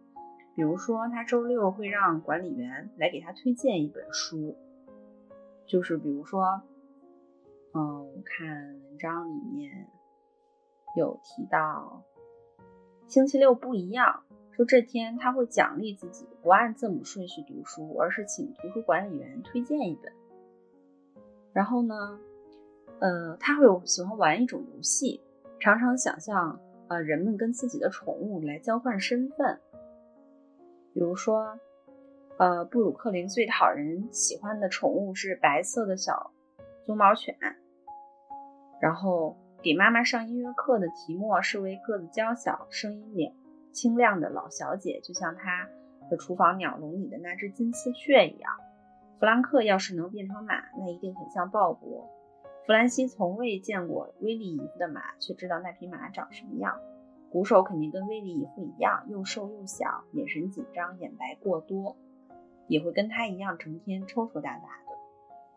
[0.59, 4.57] 比如说，他周六会让管理员来给他推荐一本书，
[5.67, 6.63] 就是比如说，
[7.75, 8.49] 嗯，我看
[8.83, 9.87] 文章里面。
[10.97, 12.03] 有提到
[13.07, 20.13] 星期六不一样，说这天他会奖励自己，不按字母顺序读书，而是请图书管理员推荐一本。
[21.53, 22.19] 然后呢，
[22.99, 25.21] 呃，他会有喜欢玩一种游戏，
[25.61, 29.61] 常常想象呃人们跟自己的宠物来交换身份。
[30.99, 31.57] 比如说，
[32.39, 36.33] 呃，布鲁克林最讨人喜欢的宠物是白色的小
[36.85, 37.37] 棕毛犬，
[38.81, 39.37] 然后。
[39.61, 43.33] 给妈妈上音乐课的提莫是位个子娇小、声音亮
[43.73, 45.69] 清亮的老小姐，就像她
[46.09, 48.53] 的厨房鸟笼里的那只金丝雀一样。
[49.19, 52.07] 弗兰克要是能变成马，那一定很像鲍勃。
[52.67, 56.79] 弗兰西从未见过威利姨夫的马，却知道那匹马长什么样。
[57.31, 61.97] 鼓手肯定跟威利姨夫一样，又瘦又小，眼神紧张，眼白过多，
[62.67, 64.97] 也会跟他一样成天抽抽搭搭的。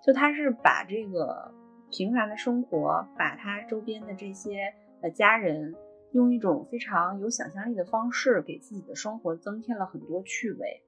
[0.04, 1.54] 就他是把这个。
[1.94, 5.76] 平凡的生活，把他周边的这些呃家人，
[6.14, 10.82] 用一种非常有想象力的方式，给自己的生活增添了很多趣味。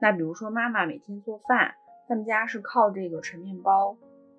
[0.00, 1.76] 那比如说，妈妈每天做饭，
[2.08, 3.96] 他们家是靠这个纯面包，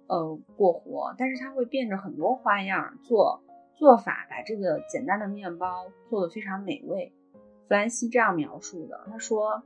[0.08, 3.42] 呃过活，但是他会变着很多花样做
[3.78, 7.14] 做法，把这个简单的面包做得非常美味。
[7.68, 9.64] 弗兰西这样描述的，他说，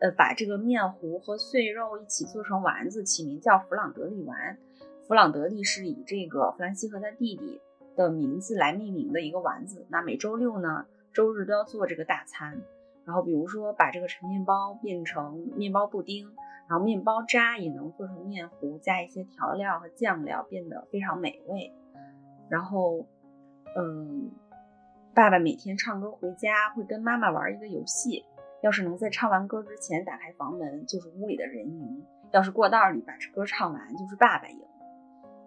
[0.00, 4.58] 呃，把这个面糊和碎肉一起做成丸子，起名叫弗朗德利丸。
[5.06, 7.60] 弗朗德利是以这个弗兰西和他弟弟
[7.96, 9.86] 的名字来命名的一个丸子。
[9.90, 12.62] 那每周六呢，周日都要做这个大餐。
[13.04, 16.30] 然后比如说把这个陈面包变成面包布丁，
[16.68, 21.72] 然后面包渣也能做成面糊，加一些调料和酱料，变得非常美味。
[22.48, 23.06] 然后，
[23.76, 24.30] 嗯，
[25.14, 28.24] 爸爸每天唱歌回家会跟妈妈玩一个游戏，
[28.62, 32.02] 要是能在唱完歌之前打开房门，就是屋里的人赢；
[32.32, 34.60] 要是过道里把这歌唱完，就是爸爸赢。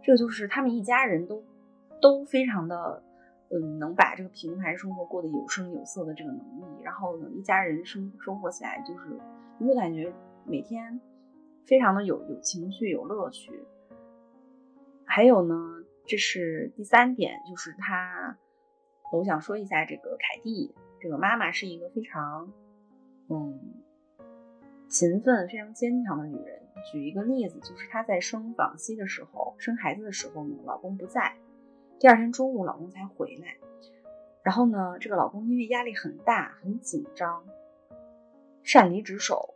[0.02, 1.44] 这个就是他们一家人都
[2.02, 3.04] 都非常的，
[3.50, 9.20] 嗯，能把这个平凡生活过得有声有色的这个能力，然后呢，一家人生生活起来就是
[9.58, 10.14] 你会感觉
[10.46, 11.00] 每天
[11.66, 13.52] 非常的有有情绪有乐趣。
[15.06, 15.73] 还有呢，
[16.06, 18.38] 这是第三点，就是他，
[19.12, 22.52] 我想说一下这个凯蒂，这个妈妈是一个非常，
[23.30, 23.58] 嗯，
[24.90, 26.62] 勤奋、非常坚强的女人。
[26.92, 31.38] 举一个例子，就是她在生朗西的时候，生孩子的时候呢，老公不在，
[32.00, 33.56] 第二天中午老公才回来。
[34.44, 37.46] 然后呢，这个老公因为压力很大、很紧张，
[38.62, 39.54] 擅离职守，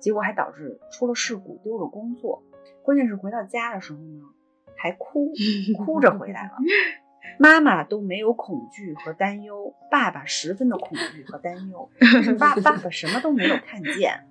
[0.00, 2.42] 结果还导致出了事故，丢了工作。
[2.82, 4.33] 关键是回到家的时候呢，
[4.84, 5.32] 还哭，
[5.82, 6.50] 哭着回来了。
[7.38, 11.88] 妈妈都没有恐惧和担忧，爸爸十分的恐惧和担忧。
[12.38, 14.26] 爸爸爸什么都没有看见，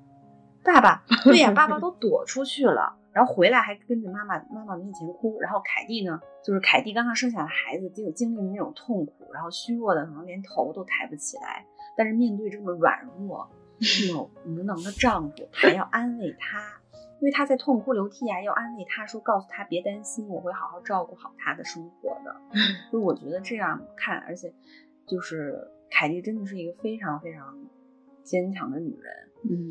[0.64, 5.40] 爸爸对呀，爸爸都躲出去了，然后回来还跟着妈妈妈妈面前哭。
[5.42, 11.66] 然后凯蒂呢，就是凯蒂刚刚生下的孩子，就经历了那种痛苦，然后虚弱的可能连头都抬不起来。
[11.98, 16.83] 但是面对这么软弱、这么无能的丈夫，还要安慰他。
[17.20, 22.36] 因为他在痛哭流涕啊，要安慰他说，告诉他别担心，我会好好照顾好他的生活的。
[22.92, 24.54] 就我觉得这样看，而且
[25.08, 27.58] 就是凯蒂真的是一个非常非常
[28.24, 29.14] 坚强的女人。
[29.46, 29.70] 嗯，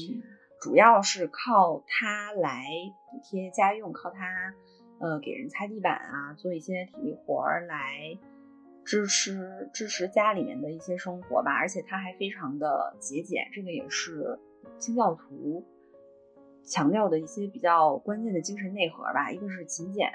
[0.63, 2.65] 主要是靠她来
[3.11, 4.55] 补贴家用，靠她
[4.99, 8.19] 呃给人擦地板啊，做一些体力活儿来
[8.83, 11.53] 支持支持家里面的一些生活吧。
[11.53, 14.39] 而且她还非常的节俭，这个也是
[14.79, 15.67] 清教徒。
[16.65, 20.09] 强调的一些比较关键的精神内核吧，一个是勤俭，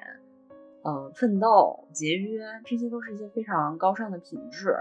[0.83, 4.75] 呃，奋斗、节约，这些都是一些非常高尚的品质，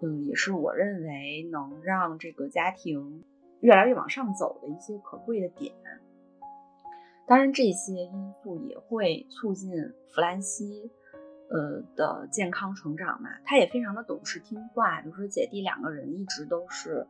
[0.00, 3.24] 嗯，也是我认为能让这个家庭
[3.60, 5.72] 越来越往上走的一些可贵的点。
[7.26, 9.70] 当然，这些因素也会促进
[10.08, 10.90] 弗兰西，
[11.48, 13.30] 呃的健康成长嘛。
[13.44, 17.06] 他也非常的懂事听话，比如说姐弟两个人一直都是。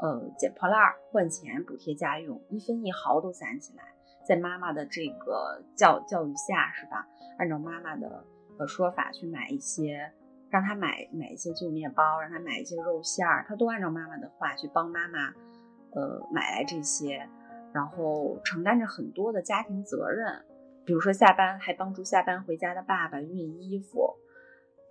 [0.00, 3.82] 呃，捡破烂换钱补贴家用，一分一毫都攒起来，
[4.24, 7.04] 在妈妈的这个教教育下，是吧？
[7.36, 8.24] 按照妈妈的
[8.58, 10.12] 呃说法去买一些，
[10.50, 15.34] 让他买买一些旧面包，让他买一些肉馅儿，他都按照妈妈的话去帮妈妈，
[15.90, 17.28] 呃，买来这些，
[17.72, 20.44] 然后承担着很多的家庭责任，
[20.84, 24.14] 比如说下班还帮助下班回家的爸爸熨衣服，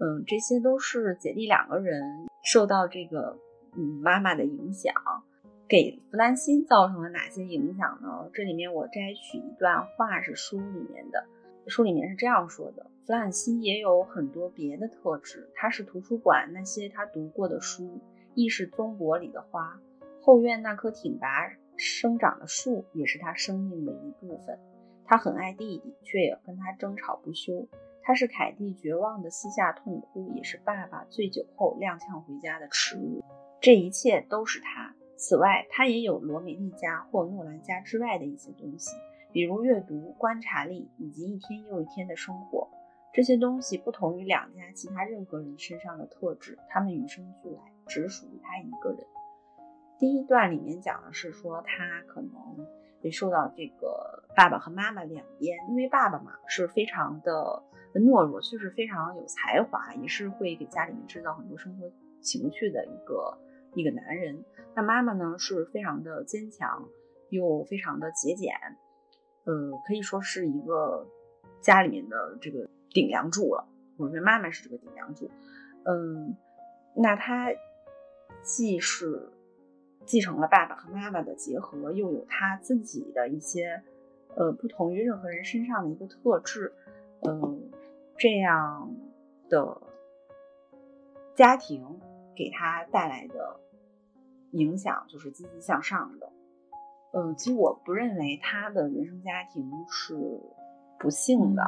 [0.02, 2.04] 嗯，这些都是姐弟两个人
[2.44, 3.38] 受到这个。
[3.78, 4.94] 嗯，妈妈的影响
[5.70, 8.30] 给弗兰西造成了哪些影响呢？
[8.34, 11.24] 这里面我摘取一段话是书里面的，
[11.68, 18.02] 书里面是这样说的：弗兰西也有很多别的特质，他是图书馆那些他读过的书，
[18.34, 19.80] 亦是宗伯里的花，
[20.22, 21.28] 后院那棵挺拔
[21.76, 24.58] 生长的树也是他生命的一部分。
[25.06, 27.68] 他很爱弟弟，却也跟他争吵不休。
[28.02, 33.24] 他是凯蒂绝望的膝下痛哭，也是爸爸醉酒后踉跄回家的耻辱。
[33.60, 34.94] 这一切都是他。
[35.20, 38.96] 此外，他也有罗美丽家或诺兰家之外的一些东西，
[39.32, 42.68] 比如阅读、观察力以及一天又一天的生活。
[43.12, 49.00] 这些东西不同于两家其他任何人身上的特质，他们与生俱来，只属于他一个人。
[49.98, 52.32] 第一段里面讲的是说，他可能
[53.02, 57.64] 会受到这个爸爸和妈妈两边，因为爸爸嘛是非常的
[57.96, 61.92] 懦弱，却是非常有才华，也是会给家里面制造很多生活
[62.22, 63.36] 情趣的一个。
[63.78, 64.44] 一个男人，
[64.76, 66.90] 那妈妈呢是非常的坚强，
[67.30, 68.52] 又非常的节俭，
[69.44, 71.08] 呃，可以说是一个
[71.62, 73.68] 家里面的这个顶梁柱了。
[73.98, 75.30] 我觉得妈妈是这个顶梁柱，
[75.86, 76.36] 嗯，
[76.96, 77.52] 那他
[78.42, 79.30] 既是
[80.06, 83.84] 继承了爸爸和妈妈的结合，又有他自己的一些
[84.36, 86.74] 呃不同于任何人身上的一个特质，
[87.22, 87.70] 嗯，
[88.18, 88.92] 这样
[89.50, 89.80] 的
[91.36, 92.00] 家庭
[92.36, 93.60] 给他带来的。
[94.52, 96.32] 影响就是积极向上的，
[97.14, 100.16] 嗯，其实我不认为他的原生家庭是
[100.98, 101.64] 不幸的，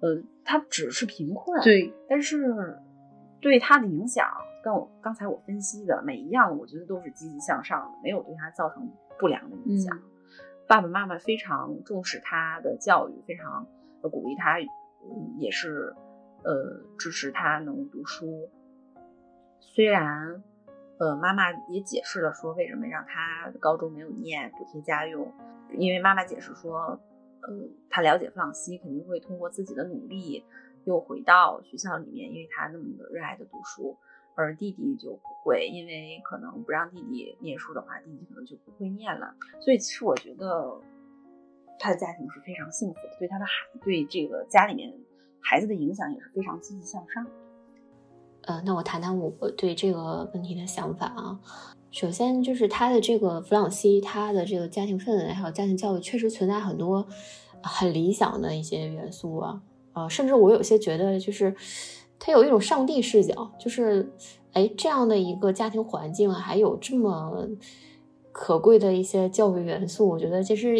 [0.00, 2.78] 呃，他只是贫困，对，但是
[3.40, 4.28] 对他的影响，
[4.62, 8.88] 跟我刚才我分析的每一样，我觉得都是积极向上的，没有对他造成
[9.18, 9.98] 不良的影响。
[10.66, 13.66] 爸爸妈妈非常重视他的教育，非常
[14.02, 14.58] 鼓励他，
[15.38, 15.94] 也是
[16.44, 18.50] 呃支持他能读书，
[19.60, 20.42] 虽然。
[20.98, 25.32] 呃，妈妈也解释了说为什么让他高中没有念补贴家用，
[25.76, 26.98] 因为妈妈解释说，
[27.42, 30.44] 呃，他了解弗朗西肯定会通过自己的努力
[30.84, 33.96] 又回到学校里面，因为他那么的热爱的读书，
[34.34, 39.34] 而弟弟就不会，因为可能不让弟弟念书的话，弟弟可能就不会念了。
[39.60, 40.80] 所以其实我觉得
[41.78, 43.52] 他的家庭是非常幸福的，对他的孩，
[43.84, 44.92] 对这个家里面
[45.40, 47.24] 孩子的影响也是非常积极向上。
[48.48, 51.38] 呃，那我谈谈我对这个问题的想法啊。
[51.90, 57.06] 首先就是他的这个弗朗西，他的这个家庭氛围还有家庭教育，确实存在很多
[57.62, 59.60] 很理想的一些元素啊。
[59.92, 61.54] 呃，甚至我有些觉得，就是
[62.18, 64.10] 他有一种上帝视角，就是
[64.54, 67.46] 哎，这样的一个家庭环境还有这么
[68.32, 70.08] 可贵的一些教育元素。
[70.08, 70.74] 我觉得这是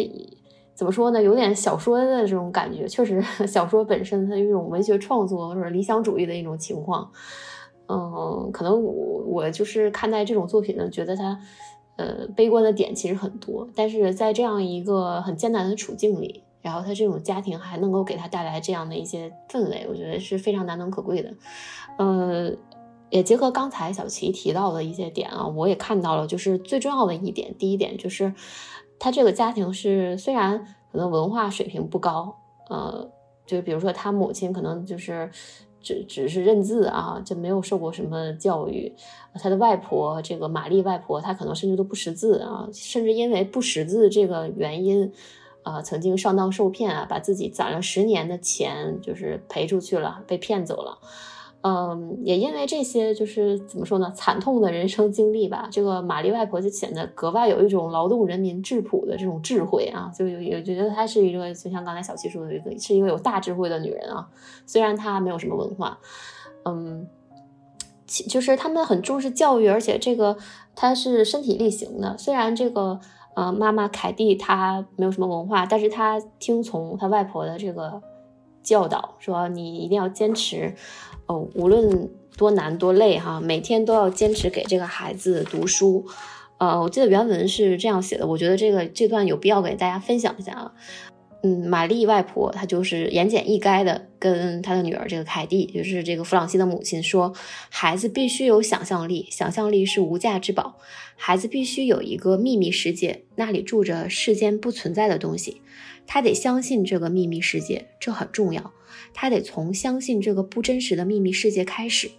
[0.73, 1.21] 怎么说呢？
[1.21, 2.87] 有点小说的这种感觉。
[2.87, 7.11] 确实， 小说本身它有一种文学创作或者理想主义的一种情况。
[7.89, 11.39] 嗯，可能我我就是看待这种作品呢，觉得他
[11.97, 13.67] 呃悲观的点其实很多。
[13.75, 21.33] 但是在这样一个很艰难的处境里，然后他这种家庭还能够给他带来这样的一些氛围，我觉得是非常难能可贵的。
[21.97, 22.51] 呃。
[23.11, 28.31] 也结合刚才小齐提到的一些点啊，我也看到了，就是最重要的一点，第一点就是，
[28.99, 32.35] 他这个家庭是虽然可能文化水平不高，
[32.69, 33.09] 呃，
[33.47, 35.27] 就比如说他母亲可能就是
[35.81, 38.93] 只只是认字啊，就没有受过什么教育，
[39.35, 45.11] 他的外婆这个玛丽外婆，她可能甚至都不识字啊，甚至因为不识字这个原因，
[45.63, 50.97] 啊，曾经上当受骗啊，把自己攒了十年的钱就是赔出去了，被骗走了。
[51.61, 55.67] 嗯，也因为这些，就是怎么说呢，惨痛的人生经历吧。
[55.69, 64.29] 这个玛丽外婆就显得格外有一种劳动人民质朴的这种智慧啊，就有也觉得她是一个，就像刚才小七说的，一个是一个有大智慧的女人啊。
[64.65, 65.99] 虽然她没有什么文化，
[66.63, 67.05] 嗯，
[68.07, 70.37] 其就是他们很重视教育，而且这个
[70.73, 72.17] 她是身体力行的。
[72.17, 73.01] 虽然这个
[73.35, 78.01] 呃妈妈凯蒂她没有什么文化，但是她听从她外婆的这个
[78.63, 80.73] 教导，说你一定要坚持。
[81.29, 86.03] 哦，无论多难多累哈，每天都要坚持给这个孩子读书。
[86.57, 90.73] 呃，我记得原文是这样写的，我觉得这个这段有必要给大家分享一下啊。
[91.43, 97.31] 嗯，玛丽外婆她就是言简意赅的跟她的女儿这个凯蒂，就是这个弗朗西的母亲说，
[97.69, 100.77] 孩子必须有想象力，想象力是无价之宝。
[101.15, 105.61] 孩子必须有一个秘密世界，那里住着世间不存在的东西，
[106.07, 108.73] 他得相信这个秘密世界，这很重要。
[109.13, 112.11] 他得从相信这个不真实的秘密世界开始，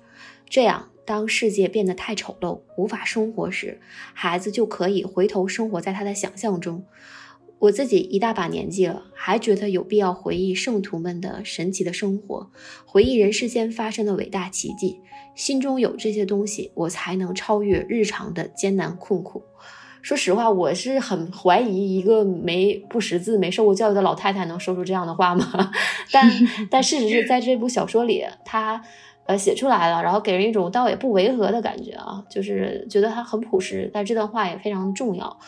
[0.49, 3.81] 这样，当世界变得太丑陋，无法生活时，
[4.13, 6.85] 孩子就可以回头生活在他的想象中。
[7.59, 12.51] 我自己一大把年纪了，还觉得有必要回忆圣徒们的神奇的生活，
[12.87, 15.01] 回忆人世间发生的伟大奇迹。
[15.35, 19.43] 心中有这些东西，我才能超越日常的艰难困苦。
[20.03, 25.47] 说实话，我是很怀疑一个没不识字、没受过教育的老太太能说出这样的话吗？
[26.11, 26.31] 但
[26.71, 28.83] 但事实是在这部小说里，他
[29.27, 35.39] 呃写出来了，然后给人一种倒也不违和的感觉啊，就是觉得他很朴实，但这段话也非常重要。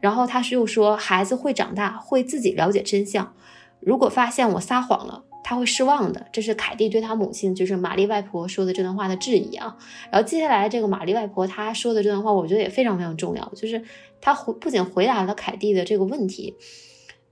[0.00, 3.32] 然后他是又说，孩子会长大，会自己了解真相。
[3.80, 5.24] 如果发现我撒谎了。
[5.48, 9.78] 他会失望的，这是凯蒂对他母亲，就是玛丽外婆说的这段话的质疑啊。
[10.10, 13.80] 然后接下来这个玛丽外婆她说的这段话，我觉得也非常非常重要，就是
[14.20, 16.56] 她回不仅回答了凯蒂的这个问题，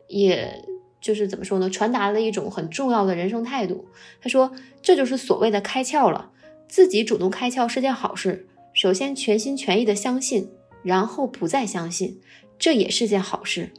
[0.06, 0.64] 也
[1.00, 3.84] 就是怎么说呢，传达了一种很重要的人生态度。
[4.22, 6.30] 她说，这就是所谓的开窍了，
[6.68, 8.46] 自己主动开窍是件好事。
[8.72, 10.48] 首先全心全意的相信，
[10.84, 12.20] 然后不再相信，
[12.60, 13.72] 这也是件好事，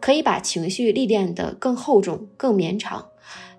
[0.00, 3.11] 可以把情绪历练得更厚重、更绵长。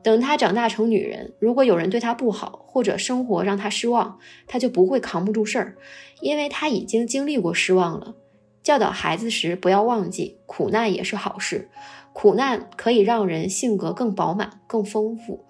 [0.03, 5.77] 等她长大成女人，如果有人对她不好，或者生活让她失望，她就不会扛不住事儿，
[6.19, 8.15] 因为她已经经历过失望了。
[8.61, 11.69] 教导孩子时，不要忘记，苦难也是好事，
[12.13, 15.45] 苦难可以让人性格更饱满、更丰富。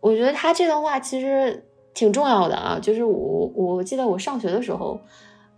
[0.00, 5.00] 我觉得他这段话其实挺重要的啊，就是我我记得我上学的时候，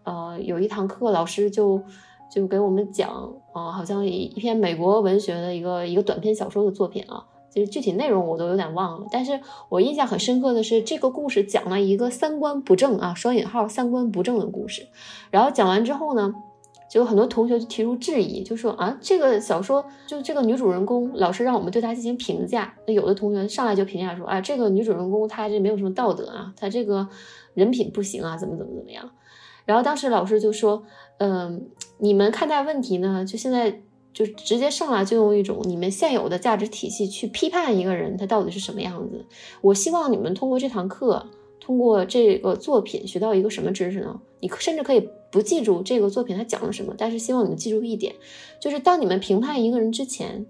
[0.05, 1.83] 呃，有一堂课，老师就
[2.31, 3.11] 就给我们讲，
[3.53, 7.25] 啊，好像一一篇美国文学的一个一个短篇小说的作品啊。
[7.55, 14.89] 其实具体内容我都有点忘了，但是我印象很深刻的是这个故事讲了一个三观不正啊，双引号三观不正的故事。
[15.31, 16.35] 然后讲完之后呢，
[16.91, 22.75] 就有很多同学就提出质疑，就说啊，这个小说就这个女主人公，老师让我们对她进行评价。
[22.89, 27.07] 那有的同学上来就评价说啊，这个女主人公她这没有什么道德啊，她这个
[27.55, 29.09] 人品不行啊，怎么怎么怎么样。
[29.65, 30.83] 然后当时老师就说，
[31.19, 33.81] 嗯，你们看待问题呢，就现在。
[34.15, 39.27] 就直接上来就用一种你们现有的价值体系去批判一个人，他到底是什么样子。
[39.61, 41.27] 我希望你们通过这堂课，
[41.61, 44.21] 通过这个作品学到一个什么知识呢？
[44.39, 48.15] 你甚至可以不记住这个作品它讲了什么，但是希望你们记住一点，
[48.61, 50.47] 就是当你们评判一个人之前，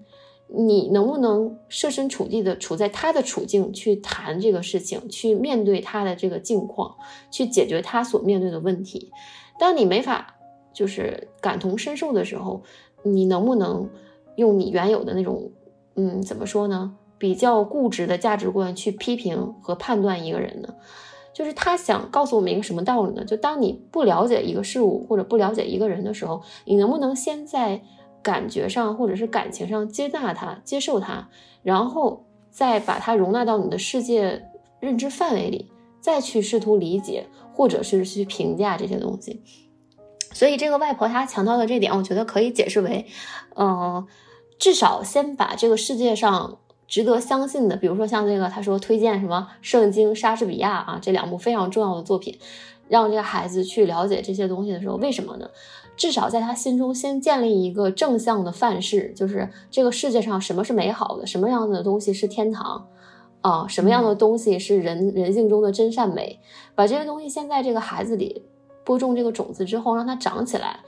[0.48, 6.94] 你能不能设身处地的处在他的处境去谈这个事情，去面对他的这个境况，
[7.30, 9.10] 去解决他所面对的问题。
[9.58, 10.36] 当你没法
[10.74, 12.62] 就是感同身受的时候。
[13.04, 13.88] 你能不能
[14.34, 15.52] 用你原有的那种，
[15.94, 16.96] 嗯，怎么说呢？
[17.16, 20.74] 比较固执的价值观去批评和判断一个人呢？
[21.32, 23.24] 就是他想告诉我们一个什么道理呢？
[23.24, 27.80] 就当你不了解一个事物或者不了解一个人的时候，你能不能先在
[28.22, 31.28] 感觉上或者是感情上接纳他、接受他，
[31.62, 34.48] 然后再把他容纳到你的世界
[34.80, 39.42] 认知范围里，再去试图理解或者是去评价这些东西？
[40.34, 43.06] 所以这个外婆她强调的这点，我觉得可以解释为，
[43.56, 44.06] 嗯，
[44.58, 52.38] 至少先把这个世界上值得相信的，比如说像这个，他说推荐什么《圣经》《莎士比亚》啊这两部非常重要的作品，
[52.88, 55.48] 让这个孩子去了解这些东西的时候，为什么呢？
[55.96, 62.88] 至少在他心中先建立一个正向的范式，就是这个世界上什么是美好的，什么样的东西是天堂，
[63.40, 66.40] 啊，什么样的东西是人人性中的真善美，
[66.74, 68.42] 把这些东西先在这个孩子里。
[68.84, 70.80] 播种这个种子之后，让它长起来。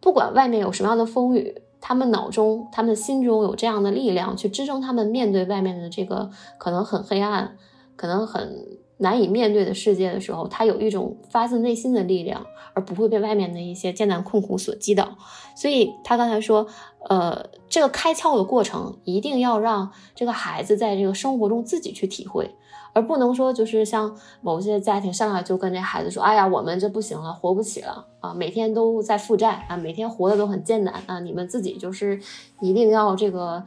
[0.00, 7.56] 不管外面有什么样的风雨，他们脑中、他们心中有这样的力量去支撑他们面对外面的这个可能很黑暗、
[7.96, 15.16] 可能很难以面对的世界的时候，他有一种发自内心的力量，而不会被外面的一些艰难困苦所击倒。
[15.56, 16.66] 所以他刚才说，
[17.08, 22.54] 呃，这个开窍的过程一定要让这个孩子在这个生活中自己去体会。
[22.96, 32.18] 而不能说就是像某些家庭上来就跟这孩子说，哎呀，我们这不行了，活不起了啊，每天都在负债啊，每天活的都很艰难啊，你们自己就是
[32.62, 33.62] 一定要这个，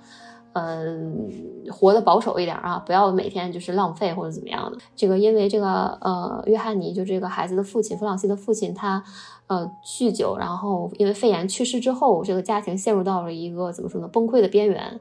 [0.53, 1.29] 嗯，
[1.71, 4.79] 活得保守一点啊，不要每天就是浪费或者怎么样的。
[4.95, 9.03] 这个因为这个呃，约翰尼就这个孩子的父亲弗朗西的父亲，他
[9.45, 14.99] 呃酗酒，然后因为肺炎去世之后，这个家庭陷入到了一个怎么说呢，崩溃的边缘。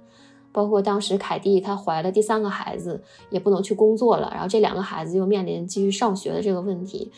[0.53, 7.13] 包括当时凯蒂她怀了第三个孩子，也不能去工作了，然后这两个孩子又面临继续上学的这个问题，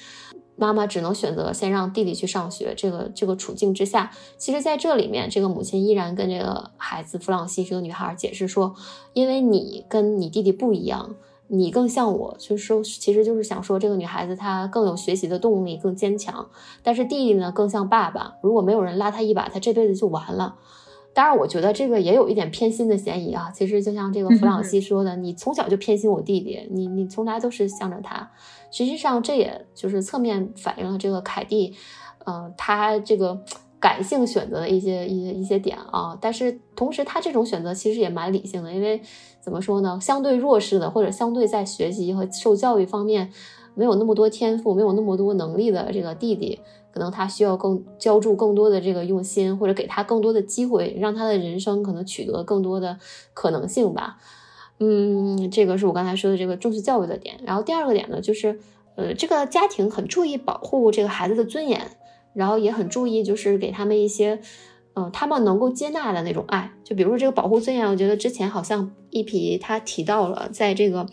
[0.56, 2.74] 妈妈只能选择先让弟弟去上学。
[2.76, 8.74] 这个这个处境之下，其实在这里面，这个母亲依然跟这个孩子弗朗西这个女孩解释说，
[9.14, 11.14] 因为你跟你弟弟不一样，
[11.46, 16.46] 你更像我，就是说，其实就是想说这个女孩子她更有学习的动力，更坚强，
[16.82, 20.56] 但是弟弟呢更像爸爸，如果没有人拉他一把，他这辈子就完了。
[21.20, 23.50] 当然，我觉得这个也有一点偏心的嫌疑啊。
[23.54, 28.30] 其实就像这个弗朗 西说的，你从小就偏心我弟弟，你你从来都是向着他。
[28.70, 31.74] 实际上，这也就是侧面反映了这个凯蒂，
[32.24, 33.38] 呃，他这个
[33.78, 36.16] 感性选择的一些一些一些点啊。
[36.18, 39.02] 但是同时，他这种选择其实也蛮理性的，因为
[39.42, 43.30] 怎么说呢，相对弱势的或者相对在学习和受教育方面
[43.74, 46.60] 没有那么多天赋、没有那么多能力的这个弟弟。
[46.92, 52.98] 可能他需要更浇筑更多的这个用心，或者给他更多的机会，让他的人生可能取得更多的
[53.32, 54.18] 可能性吧。
[54.78, 57.38] 嗯，这个是我刚才说的这个重视教育的点。
[57.44, 58.58] 然后第二个点呢，就是
[58.96, 61.80] 呃，这个家庭很注意保护这个孩子的尊严，
[62.32, 64.40] 然后也很注意就是给他们一些
[64.94, 66.72] 嗯他们能够接纳的那种爱。
[66.82, 71.06] 就比如说这个保护尊严，我觉得之前好像一皮他提到了，在这个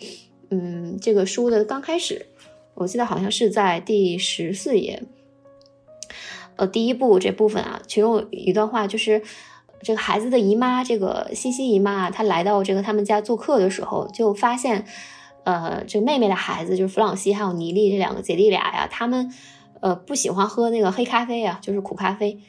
[0.49, 2.25] 嗯这个书的刚开始，
[2.73, 5.03] 我记得好像是在第十四页。
[6.57, 9.21] 呃，第一部这部分啊，其中有一段话，就是
[9.83, 14.83] 这个孩子的姨妈，这个西西姨妈，她来到这个他们家做客的时候，就发现，
[15.43, 19.31] 呃，这个妹妹的孩子，就是弗朗西还有尼利这两个姐弟俩呀，他们
[19.81, 22.39] 呃不喜欢喝那个黑咖啡啊，就是苦咖啡，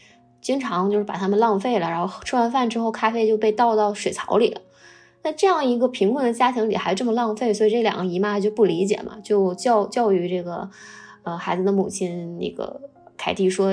[0.40, 4.62] 经常就是把他们浪费了，然后吃完饭之后，咖啡就被倒到水槽里了。
[5.22, 10.70] 那这样一个贫困的家庭里还这么浪费，所以这两个姨妈就不理解嘛，就教教育这个
[11.24, 12.87] 呃孩子的母亲那个。
[13.18, 13.72] 凯蒂说：“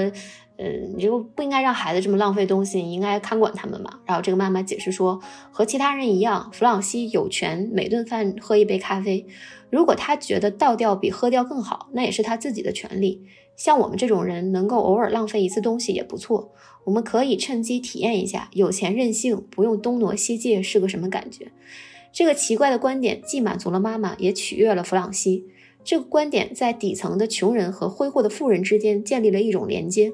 [0.57, 5.21] 嗯，你就不应该让孩子这么浪费东西，你应该看管他们嘛。”然后这个妈妈解释说
[5.51, 9.25] ：“和其他人一样，弗朗西有权每顿饭喝一杯咖啡。
[9.69, 13.23] 如果他觉得倒掉比喝掉更好，那也是他自己的权利。
[13.55, 16.51] 像我们这种人，能够偶尔浪费一次东西也不错。
[16.83, 21.51] 我们可以趁机体验一下有钱任性、不用东挪西借是个什么感觉。”
[22.11, 25.47] 这个奇怪的观点既满足了妈妈，也取悦了弗朗西。
[25.85, 30.11] 这个观点在底层的穷人和挥霍的富人之间建立了一种连接。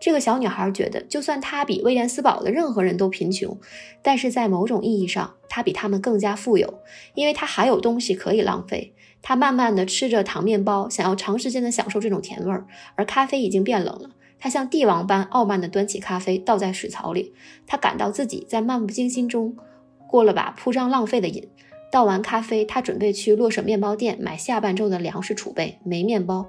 [0.00, 3.58] 这个小女孩觉得，就算她比威廉斯堡的任何人都贫穷，
[4.00, 6.80] 但是在某种意义上，她比他们更加富有，
[7.14, 8.94] 因为她还有东西可以浪费。
[9.20, 12.66] 她慢慢地吃着糖面包，想要长时间地享受这种甜味儿。
[12.94, 17.34] 而咖啡已经变冷了，她像帝王般傲慢地端起咖啡，倒在水槽里。
[17.66, 19.54] 她感到自己在漫不经心中
[20.08, 21.46] 过了把铺张浪费的瘾。
[21.90, 25.78] 倒完咖啡，他准备去洛舍面包店买下半周的粮食储备。
[25.84, 26.46] 没面包，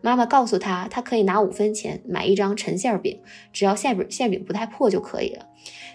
[0.00, 3.20] 妈妈告诉他，他可以拿五分钱买一张陈馅饼，
[3.52, 5.46] 只要馅饼馅饼不太破就可以了。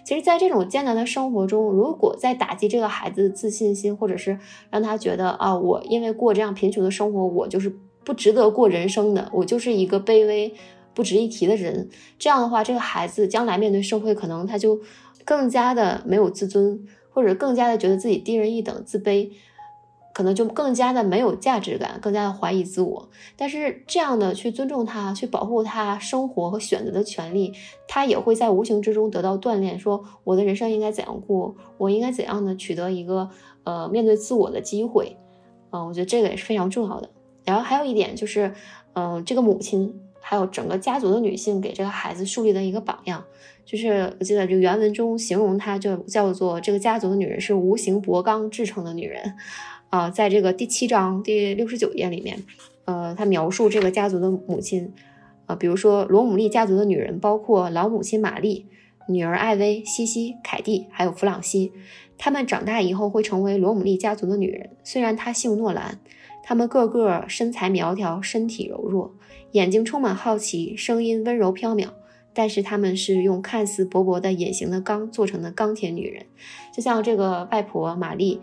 [0.03, 4.37] 其实，在这种艰难的生活中，如果在打击这个孩子的自信心，或者是
[4.69, 7.73] 让他觉得啊，我因为过这样贫穷的生活，我就是
[8.03, 10.53] 不值得过人生的，我就是一个卑微
[10.93, 11.87] 不值一提的人。
[12.19, 14.81] 这样的话，这个孩子将来面对社会，可能他就
[15.23, 16.83] 更加的没有自尊。
[17.11, 19.29] 或者更加的觉得自己低人一等、自卑，
[20.13, 23.09] 可能就更加的没有价值感，更加的怀疑自我。
[23.37, 27.53] 但是这样的去尊重他、去保护他生活和选择的权利，
[27.87, 29.77] 他也会在无形之中得到锻炼。
[29.79, 31.55] 说我的人生应该怎样过？
[31.77, 33.29] 我应该怎样的取得一个
[33.63, 35.17] 呃面对自我的机会？
[35.71, 37.09] 嗯，我觉得这个也是非常重要的。
[37.43, 38.53] 然后还有一点就是，
[38.93, 43.25] 嗯，这个母亲还有整个家族的女性给这个孩子树立的一个榜样。
[43.65, 49.35] 就是我记得这个原文中形容她就叫做这个家族的女人是无形薄钢制成的女人，
[49.89, 52.43] 啊，在这个第七章第六十九页里面，
[52.85, 54.91] 呃，他描述这个家族的母亲，
[55.45, 58.65] 啊，比如说罗姆利家族的女人包括老母亲玛丽、
[59.07, 61.71] 女儿艾薇、西西、凯蒂，还有弗朗西，
[62.17, 64.71] 她们长大以后会成为罗姆利家族的女人。
[64.83, 65.99] 虽然她姓诺兰，
[66.43, 69.13] 她们个个身材苗条，身体柔弱，
[69.51, 71.87] 眼睛充满好奇，声音温柔飘渺。
[72.33, 76.25] 但是他们是用看似薄薄的隐形的钢做成的钢铁女人，
[76.73, 78.39] 就像这个外婆玛丽，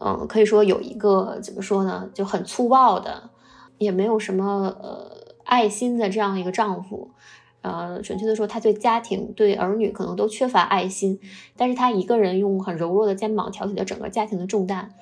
[0.00, 3.30] 嗯，可以说有一个怎么说呢，就很粗暴的，
[3.78, 5.12] 也没有什么呃
[5.44, 7.12] 爱心的这样一个丈夫，
[7.60, 11.20] 呃，准确的说，他对家庭对儿女可能都缺乏爱心，
[11.56, 14.92] 但是他一个人用很柔弱的肩膀挑起了整个家庭的重担，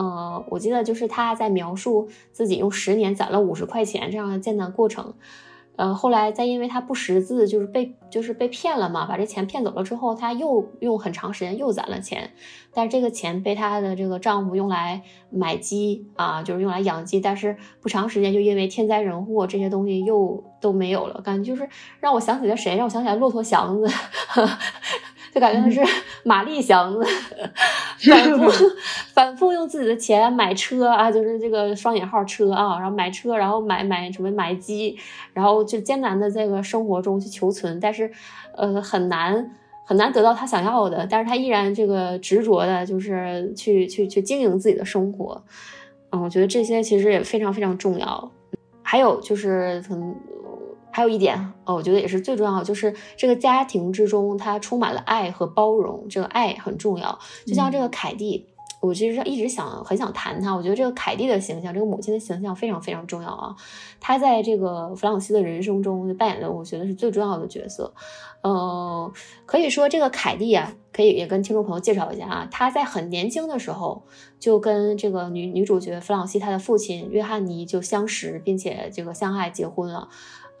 [0.00, 5.12] 呃，我记得就是他在描述自己用十年攒了五十块钱这样的艰难过程。
[5.76, 12.30] 呃，后来再因为他不识字，就是被就是被骗了嘛，把这钱骗走了之后，他又用很长时间又攒了钱，
[12.72, 21.68] 但是这个钱被他的这个丈夫用来买鸡啊，就是用来养鸡，但是不长时间就因为天灾人祸这些东西又都没有了，感觉就是
[22.00, 23.86] 让我想起了谁，让我想起来骆驼祥子。
[25.32, 25.92] 就感觉他是
[26.24, 27.06] 玛丽祥子，
[28.10, 28.50] 反复
[29.14, 34.98] 反复用自己的钱买车啊，就是这个双引号车啊，然后买车，然后买买什么买鸡，
[35.32, 38.10] 然后就艰难的这个生活中去求存，但是
[38.56, 39.50] 呃很难
[39.86, 45.42] 很难得到他想要的，但是他依然这个执着的，就是去去去经营自己的生活，
[46.10, 48.30] 嗯，我觉得这些其实也非常非常重要，
[48.82, 50.14] 还有就是很。
[50.92, 57.18] 还有一点，哦，我觉得也是最重要，就是这个家庭之中，它充满了爱和包容，这个爱很重要。
[57.46, 58.46] 就像这个凯蒂，
[58.80, 63.54] 我其实一直想很想谈她，我觉得这个凯蒂的形象，这个母亲的形象非常非常重要啊。
[64.00, 67.92] 她在这个弗朗西的人生中扮演的，我觉得是最重要的角色。
[68.42, 69.12] 呃，
[69.44, 74.02] 可以说这个凯蒂啊，可以也跟听众朋友介绍一下啊，她在很年轻的时候
[74.38, 80.08] 就跟这个女女主角弗朗西她的父亲约翰尼就相识，并且这个相爱结婚了。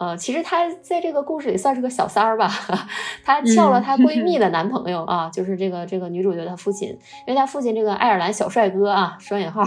[0.00, 2.50] 呃，其实她在这个故事里算是个小三儿吧，
[3.22, 6.96] 她撬了她闺蜜的男朋友啊，就是这个这个女主角她父亲，因
[7.26, 9.62] 为她父亲这个爱尔兰小帅哥啊，双引号，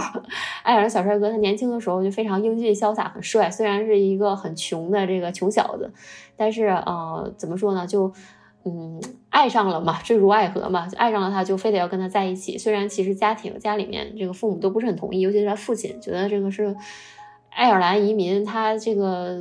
[0.64, 5.92] 爱尔兰小帅哥，他年轻的时候就非常英俊潇洒，很帅，虽然是一个很穷的这个穷小子，
[6.36, 8.12] 但是呃，怎么说呢，就
[8.64, 16.74] 嗯爱上了嘛，坠入爱河嘛，爱上了他就非得要跟他在一起，虽然其实家庭家里面这个父母都不是很同意，尤其是他父亲觉得这个是。
[17.54, 19.40] 爱尔兰移民，他这个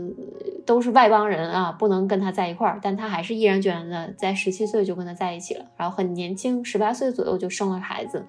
[0.67, 8.23] 都是外邦人啊，不能跟他在一块儿，但他还是毅然决然的在十七岁就跟他在一起了，然后很年轻，十八岁左右就生了孩子，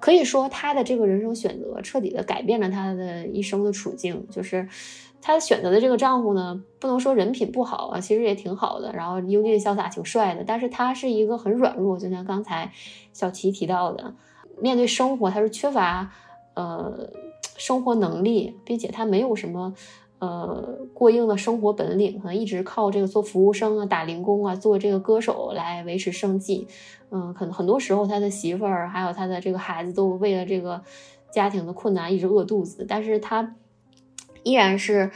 [0.00, 4.26] 可以说他的这个人生选择彻底的改变了他的一生的处境。
[4.28, 4.68] 就是
[5.20, 12.72] 他选择的这个丈夫呢，不能说人品不好啊，其实也挺好的，然后英俊潇洒，挺帅的，但是他是一个很软弱，就像刚才
[13.12, 14.14] 小齐提到的，
[14.60, 16.10] 面对生活他是缺乏
[16.54, 17.08] 呃。
[17.62, 19.72] 生活能力，并且他没有什么，
[20.18, 26.66] 呃，过硬的生活本领，可能一直靠这个做服务生啊、打零工啊、做这个歌手来维持生计。
[27.12, 30.82] 嗯，可能很多时候他的媳妇儿还有他的这个孩子都为了这个
[31.30, 33.54] 家庭的困难一直饿肚子，但是他
[34.42, 35.12] 依然是，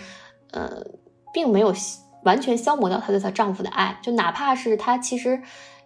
[0.53, 0.87] 呃，
[1.35, 1.75] 并没有
[2.23, 3.99] 完全消磨掉他对他丈夫的爱。
[4.05, 5.43] 就哪怕是他其实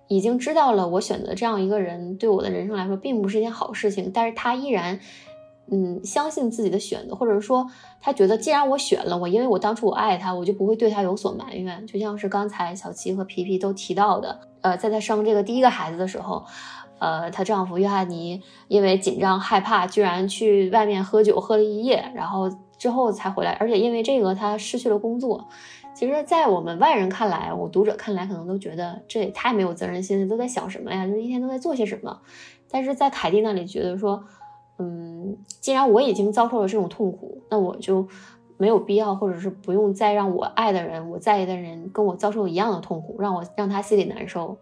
[0.08, 5.00] 已经知道了我选择这样一个人对我的人生来说并不是一件好事情，但是他依然。
[5.72, 7.64] 嗯，相信自己的选择，或者说
[8.00, 11.86] 他觉得，既然我选了我，因为我当初我爱他，我就不会对他有所埋怨。
[11.86, 16.44] 就像是刚才小七和皮皮都提到的，呃，在她生这个第一个孩子的时候，
[16.98, 25.46] 呃，她丈夫约翰尼因为紧张害怕，居然去外面喝酒喝了一夜，然后之后才回来，而且因为这个他失去了工作。
[25.94, 31.06] 其实，在我们外人看来，我读者看来可能都觉得这也太没有责任心了，都在想什么呀？
[31.06, 32.18] 就一天都在做些什么？
[32.68, 34.24] 但是在凯蒂那里觉得说。
[34.82, 38.08] 嗯，既然我已经遭受了这种痛苦，那我就
[38.56, 44.56] 没有必要，或者是不用再让我爱的人、我在意的人跟我遭受一样的痛苦，让我让他心里难受。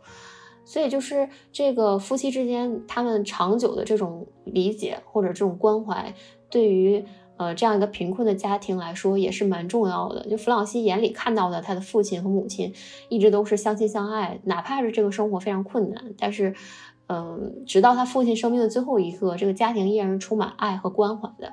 [0.65, 6.13] 所以，就是这个夫妻之间，他们长久的这种理解或者这种关怀，
[6.51, 7.05] 对于
[7.37, 10.29] 呃这样一个贫困的家庭来说，也是蛮重要的。
[10.29, 12.75] 就弗朗西眼里看到的，他的父亲和母亲
[13.09, 16.53] 一直都是相亲相爱，哪怕是这个生活非常困难，但是。
[17.09, 21.53] 嗯，直到他父亲生命的最后一刻，这个家庭依然是充满爱和关怀的。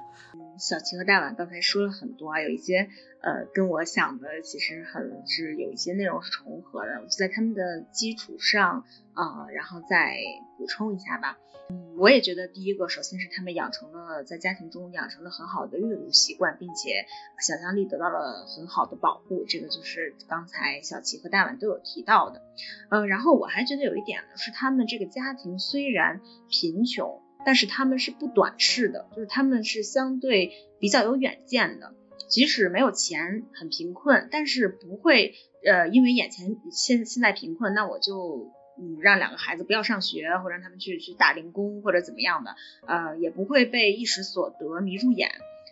[0.57, 2.87] 小齐和大碗刚才说了很多啊，有一些
[3.21, 10.17] 呃跟我想的其实很是有一些内容是重合的，我就在他们的基础上啊，然后再
[10.57, 11.37] 补充一下吧。
[11.69, 17.05] 嗯，我也觉得第一个，首先是他们养成了在家庭中养成了很好的阅读习惯，并且
[17.39, 22.41] 想象力得到了很好的保护，这个就是刚才小齐和大碗都有提到的。
[22.89, 27.21] 嗯，然后我还觉得有一点呢，是他们这个家庭虽然贫穷。
[27.45, 31.93] 但是他们是不短视的，就是他们是相对比较有远见的，
[32.27, 42.55] 即使没有钱，很贫困，但是不会呃因为眼前现现在贫困，那我就嗯让两个孩子不要上学，或者让他们去去打零工或者怎么样的，
[42.85, 45.31] 呃也不会被一时所得迷住眼，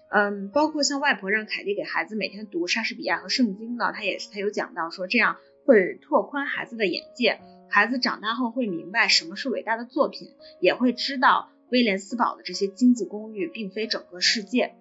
[0.09, 7.39] 嗯，包括像外婆让凯蒂给孩子每天读莎士比亚和圣经呢，他也是他有讲到说这样会拓宽孩子的眼界，
[7.69, 11.49] 孩子长大后会明白什么是伟大的作品，也会知道。
[11.71, 14.75] 威廉斯堡的这些经济公寓并非整个世界，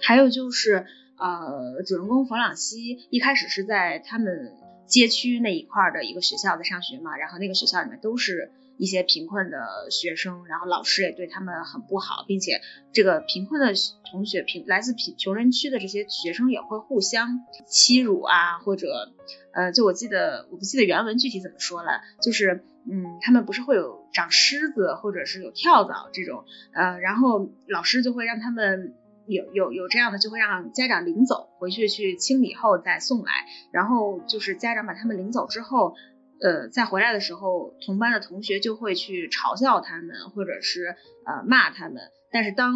[0.00, 0.84] 还有就是，
[1.16, 4.56] 呃，主人公弗朗西一开始是在他们
[4.90, 12.60] 街区那一块的一个学校在上学嘛，然后那个学校里面都是一些贫困的学生，然后老师也对他们很不好，并且
[12.92, 13.72] 这个贫困的
[14.10, 19.12] 同学贫来自贫穷人区的这些学生也会互相欺辱啊，或者，
[19.54, 22.64] 呃，就我记得我不记得原文具体怎么说了，就是。
[22.90, 28.94] 嗯，他们不是会有长虱子或者是有跳蚤这种，呃，然后老师就会让他们
[29.30, 33.32] 有有有这样的，就会让家长领走回去去清理后再送来，
[33.72, 35.94] 然后就是家长把他们领走之后，
[36.40, 42.74] 呃，再回来的时候，同班的同学就会去嘲笑他们或者是呃骂他们，但是当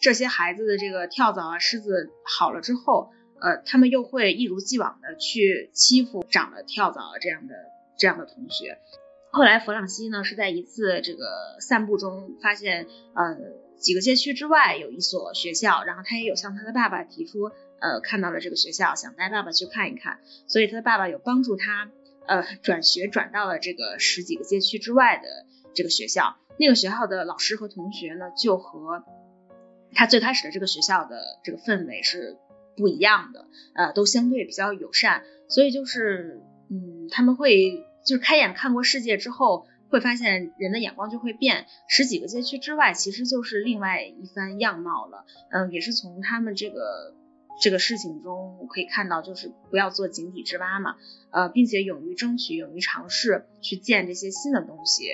[0.00, 7.54] 这些孩子的这个跳蚤啊虱子好了之后，呃，他们又会一如既往的去欺负长了跳蚤这样的
[7.96, 8.78] 这样的同学。
[9.30, 11.24] 后来弗朗西呢是在一次这个
[11.58, 13.36] 散步中发现，呃，
[13.84, 21.90] 几个街区之外有一所学校，然后他也有向他的爸爸提出，呃，看到了这个学校，想带爸爸去看一看，所以他的爸爸有帮助他，
[22.26, 25.28] 呃，转学转到了这个十几个街区之外的
[25.74, 26.36] 这个学校。
[26.58, 29.04] 那个学校的老师和同学呢，就和
[29.92, 32.38] 他最开始的这个学校的这个氛围是
[32.78, 37.84] 不一样的，呃，都相对比较友善，所以就是，嗯，他们会。
[38.04, 41.66] 就是开眼看过世界之后，会发现人的眼光就会变。
[41.86, 45.24] 十几个街区之外，其实就是另外一番样貌了。
[45.52, 47.14] 嗯，也是从他们这个
[47.62, 50.96] 这个事情中可以看到，就是不要做井底之蛙嘛。
[51.30, 55.04] 呃，并且勇于争取，勇于尝试，去见这些新的东西，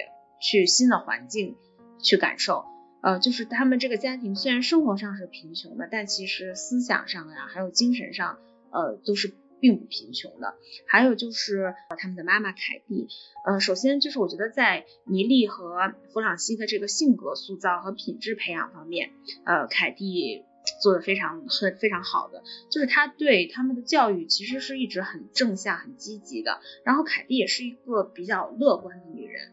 [0.41, 1.57] 去新的环境
[2.03, 2.65] 去感受。
[3.03, 8.39] 呃，就是他们这个家庭虽然生活上是贫穷的，但其实思想上呀，还有精神上，
[8.71, 9.35] 呃，都是。
[9.61, 10.55] 并不贫穷的，
[10.87, 13.09] 还有就是他们的妈妈凯蒂，
[13.45, 19.11] 呃，首先就是我觉得在尼利和弗朗西的这个性格塑造和品质培养方面，
[19.45, 20.45] 呃，凯蒂
[20.83, 26.61] 做的非常很非常好的，就是他对他们的教育其实是一直很正向、很积极的。
[26.85, 29.53] 然后凯蒂也是一个比较乐观的女人，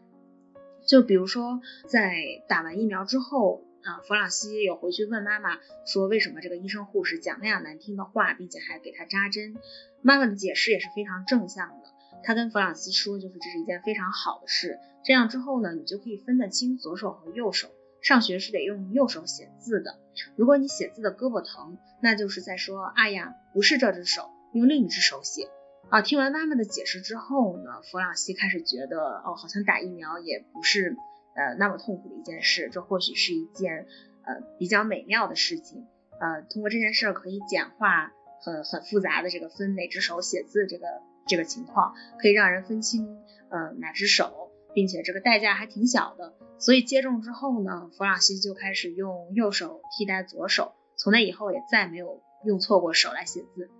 [0.86, 2.14] 就比如说在
[2.48, 3.67] 打完疫苗之后。
[3.82, 9.56] 啊，弗朗西有回去问妈妈说，为什么这个医生护士讲那样难听的话，并且还给他扎针？
[10.02, 11.88] 妈妈的解释也是非常正向的。
[12.22, 14.78] 她跟弗朗西说，就是这是一件非常好的事。
[15.04, 17.68] 这样之后呢，你就可以分得清左手和右手。
[18.00, 19.98] 上学是得用右手写字的。
[20.36, 25.48] 如果你写字的胳膊疼，那就是在说，哎呀，不是这只手，用另一只手写。
[25.88, 30.96] 啊，听完妈妈的解释之后呢，弗朗西开始觉得，哦，好像打疫苗也不是。
[31.38, 33.86] 呃，那么痛苦的一件事，这或许是一件
[34.24, 35.86] 呃比较美妙的事情。
[36.20, 38.12] 呃，通过这件事可以简化
[38.42, 40.86] 很很复杂的这个分哪只手写字这个
[41.28, 43.18] 这个情况，可以让人分清
[43.50, 46.34] 呃哪只手，并且这个代价还挺小的。
[46.58, 53.70] 所以接种之后呢，弗朗西斯就开始用右手替代左手，从那以后也再没有用错过手来写字。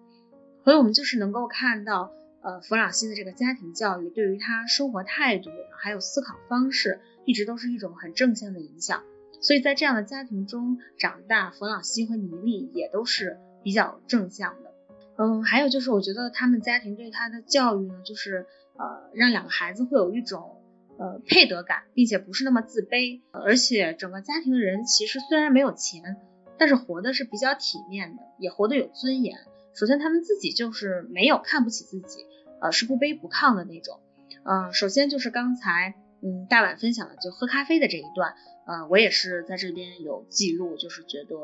[0.62, 2.12] 所以我们就是能够看到，
[2.49, 7.01] 呃，弗朗西的这个家庭教育对于他生活态度还有思考方式。
[7.26, 9.03] 一直都是一种很正向的影响，
[9.42, 14.72] 所以在这样的家庭中长大，弗朗西和尼利也都是比较正向的。
[15.18, 18.46] 嗯，还有就是我觉得他们家庭对他的教育呢，就是
[18.78, 20.62] 呃让两个孩子会有一种
[20.96, 26.16] 呃配得感，并且不是那么自卑，而且整个家庭的人其实虽然没有钱，
[26.57, 29.36] 但是活的是比较体面的，也活得有尊严。
[29.74, 32.24] 首先他们自己就是没有看不起自己，
[32.61, 34.00] 呃是不卑不亢的那种。
[34.44, 35.94] 嗯，首先就是刚才。
[36.20, 38.34] 嗯，大碗分享的就喝咖啡的这一段，
[38.66, 41.36] 呃，我也是在这边有记录，就是觉得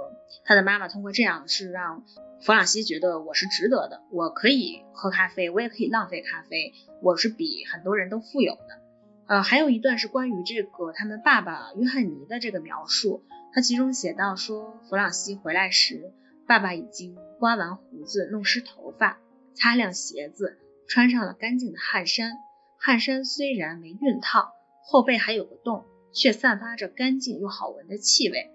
[0.45, 2.03] 他的妈妈通过这样是让
[2.41, 8.81] 弗朗西觉得我是值得的，我可以喝咖啡，我也可以浪费咖啡，我是比很多人都富有的。
[9.29, 16.11] 呃，还有一段是关于这个他们爸爸约翰尼的这个描述，他其中写到说，弗朗西回来时，
[16.49, 19.21] 爸爸已经刮完胡子，弄湿头发，
[19.55, 20.59] 擦亮鞋子，
[20.89, 22.33] 穿上了干净的汗衫。
[22.77, 24.51] 汗衫虽然没熨烫，
[24.83, 28.51] 后背还有个洞，却散发着干净又好闻的气味。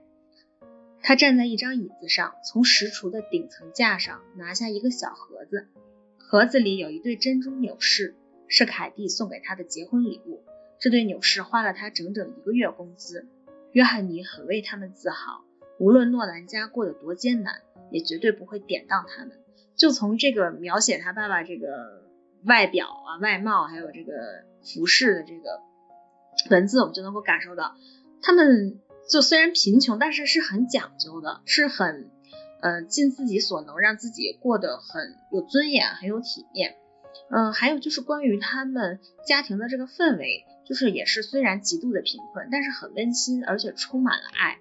[1.01, 5.69] 他站在一张椅子上，从石橱的顶层架上拿下一个小盒子，
[6.17, 8.15] 盒子里有一对珍珠纽饰，
[8.47, 10.43] 是凯蒂送给他的结婚礼物。
[10.79, 13.27] 这对纽饰花了他整整一个月工资。
[13.71, 15.43] 约翰尼很为他们自豪，
[15.79, 17.61] 无论诺兰家过得多艰难，
[17.91, 19.39] 也绝对不会典当他们。
[19.75, 22.08] 就从这个描写他爸爸这个
[22.43, 24.13] 外表啊、外貌，还有这个
[24.63, 25.61] 服饰的这个
[26.49, 27.75] 文字，我们就能够感受到，
[28.21, 28.79] 他们
[29.09, 32.09] 就虽然贫穷，但是是很讲究的，是很
[32.61, 36.75] 呃尽自己所能让自己过得很有尊严、很有体面。
[37.29, 40.45] 嗯，还有就是关于他们家庭的这个氛围。
[40.65, 44.59] 就是也是虽然极度的贫困，但是很温馨，而且充满了爱。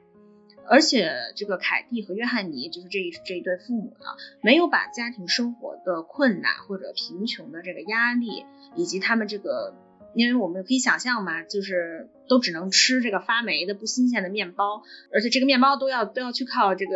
[0.70, 4.06] 而且这个凯蒂和约翰尼就是这一这一对父母呢，
[4.42, 8.44] 没有把家庭生活的困难或者贫穷的这个压力，
[8.76, 9.74] 以及他们这个，
[10.14, 16.92] 因为我们可以想象嘛，就是都只能吃这个发霉的不新鲜的面包，而且这个面包都要都要去靠这个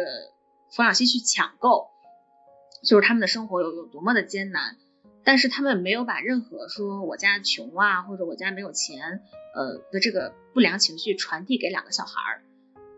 [0.71, 1.89] 弗朗西去抢购，
[2.83, 4.77] 就是他们的生活有有多么的艰难。
[5.25, 9.23] 但是他们没有把任何说我家穷啊，或者我家没有钱，
[9.55, 12.43] 呃的这个不良情绪传递给两个小孩儿。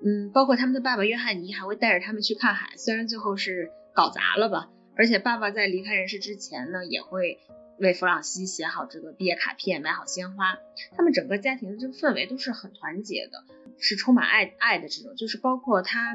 [0.05, 4.71] 嗯，包括他们的爸爸约翰尼还会带着他们去看海，虽然最后是搞砸了吧。
[4.97, 7.41] 而且爸爸在离开人世之前呢，也会
[7.79, 10.59] 为弗朗西写好这个毕业卡片，买好鲜花。
[10.97, 13.45] 他们整个家庭的这个氛围都是很团结的，
[13.79, 15.17] 是充满爱爱的这种。
[15.17, 16.15] 就是包括他，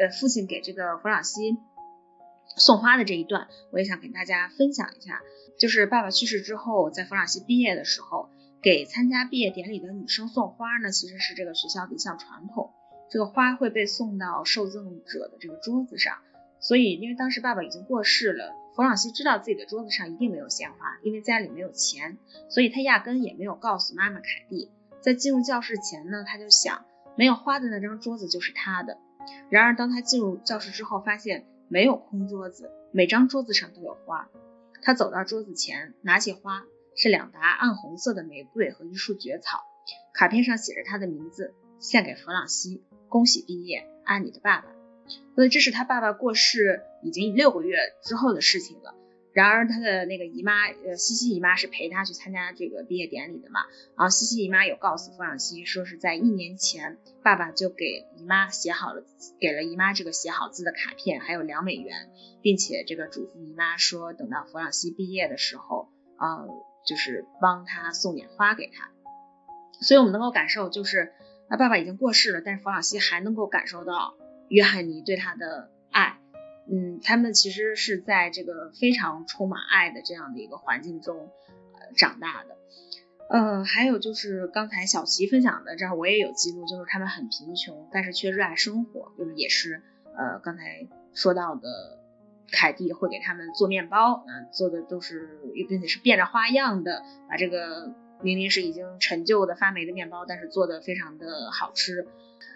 [0.00, 1.58] 呃，父亲给这个弗朗西。
[2.56, 5.20] 送花的这一段，我也想跟大家分享一下。
[5.58, 8.30] 就是爸爸去世之后，在弗朗西毕业的时候，
[8.62, 12.72] 给参加毕业典礼的女生送花呢，其实是这个学校的一项传统。
[13.10, 16.18] 这个花会被送到受赠者的这个桌子上。
[16.60, 24.70] 所以，因为当时爸爸已经过世了，弗朗西知道自己的桌子上一定没有鲜花，因为家里没有钱，所以他压根也没有告诉妈妈凯蒂。
[25.00, 26.84] 在进入教室前呢，他就想，
[27.16, 28.98] 没有花的那张桌子就是他的。
[29.50, 31.46] 然而，当他进入教室之后，发现。
[31.70, 34.30] 没有空桌子，每张桌子上都有花。
[34.80, 36.64] 他走到桌子前，拿起花，
[36.96, 39.64] 是两沓暗红色的玫瑰和一束蕨草。
[40.14, 44.68] 卡片上写着他的名字，献给弗朗西，恭喜毕业，爱你的爸爸。
[45.34, 48.94] 所以这是他爸爸过世已经六个月之后的事情了。
[49.32, 53.60] 然而他的那个姨妈，呃，西西姨妈是陪他去参加这个毕业典礼的嘛。
[53.96, 59.04] 然后西西姨妈有告诉弗朗西，说是在一年前，爸爸就给姨妈写好了，
[59.38, 62.10] 给了姨妈这个写好字的卡片，还有两美元，
[62.42, 66.44] 并且这个嘱咐姨妈说，等到弗朗西毕业的时候，啊，
[66.84, 68.90] 就是帮他送点花给他。
[69.80, 71.12] 所以我们能够感受，就是
[71.48, 74.14] 他爸爸已经过世了，但是弗朗西还能够感受到
[74.48, 76.18] 约翰尼对他的爱。
[76.70, 81.30] 嗯，他们其实是在这个非常充满爱的这样的一个环境中
[81.74, 82.56] 呃长大的。
[83.30, 89.82] 呃，还有就是刚才小齐分享的，这儿我也有记录，就是他们很贫穷，但是却热爱生活，就是也是
[90.16, 91.98] 呃刚才说到的，
[92.50, 102.06] 凯蒂会给他们做面包，嗯，做的都是并且是变着花样的，把这个明明是已经陈旧的发霉的面包，但是做的非常的好吃。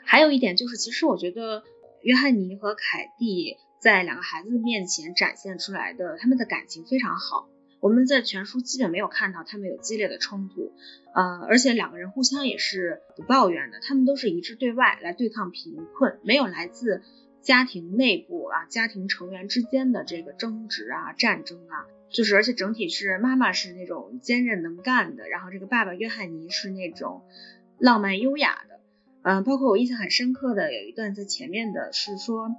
[0.04, 1.62] 还有一点就是，其实我觉得
[2.02, 3.58] 约翰尼和凯蒂。
[3.82, 7.48] 在两个孩子面前展现出来的他们的感情非常好，
[7.80, 10.70] 我们在全书基本没有看到他们有激烈的冲突，
[11.16, 17.02] 呃，而且两个人互相也是不抱怨的，他们都是一致对外来对抗贫困，没有来自
[17.40, 21.82] 家庭内部啊家庭成员之间的这个争执啊战争啊，
[22.12, 27.22] 就是而且整体是妈妈是那种坚韧能干的，然后这个爸爸约翰尼是那种
[27.78, 28.80] 浪漫优雅的，
[29.22, 32.54] 嗯，包括我印象很深刻的有一段在前面的是说。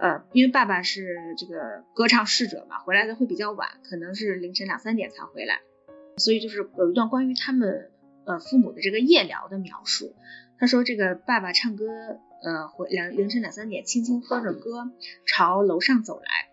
[0.00, 5.58] 呃，因为爸爸是这个歌唱侍者嘛，回来的会比较晚，可能是凌晨两三点才回来，
[6.18, 7.90] 所以就是有一段关于他们
[8.24, 10.14] 呃父母的这个夜聊的描述。
[10.56, 11.86] 他说这个爸爸唱歌，
[12.44, 14.88] 呃，回两凌晨两三点，轻轻哼着歌
[15.26, 16.47] 朝楼上走来，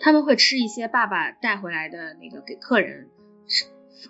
[0.00, 3.10] 他们会吃一些爸爸带回来的那个给客人。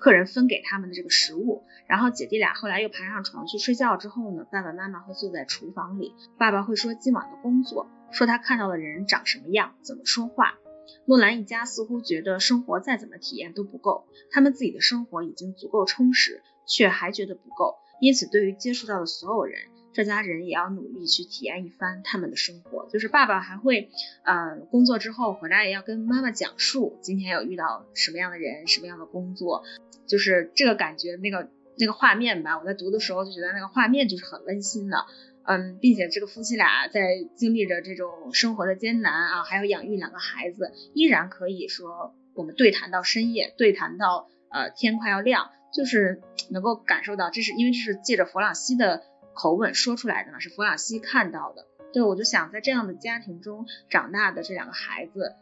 [0.00, 10.58] 客人分给他们的这个食物，然后姐弟俩后来又爬上床去睡觉之后呢，爸爸妈妈会坐在厨房里，爸爸会说今晚的工作，说他看到的人长什么样，怎么说话。
[11.06, 19.58] 诺兰一家似乎觉得生活再怎么体验都不够，他们自己的生活已经足够充实，却还觉得不够，因此对于接触到的所有人。
[19.92, 23.90] 这家人也要努力去体验一番他们的生活，就是爸爸还会，
[24.22, 29.64] 呃，工作之后回来也要跟妈妈讲述今天有遇到什么样的人，什么样的工作，
[30.06, 32.58] 就是这个感觉，那个那个画面吧。
[32.58, 35.06] 我在读的时候就觉得那个画面就是很温馨的，
[35.44, 46.20] 嗯，并且这个夫妻俩在经历着这种生活的艰难啊，还有养育两个孩子，依然可以说我们对谈到深夜，对谈到呃天快要亮，就是
[46.50, 49.02] 能够感受到，这是因为这是借着弗朗西的
[49.38, 51.64] 口吻说出来的呢，是弗朗西看到的。
[51.92, 55.36] 对，我就想在这样的家庭中长大的这两个孩子，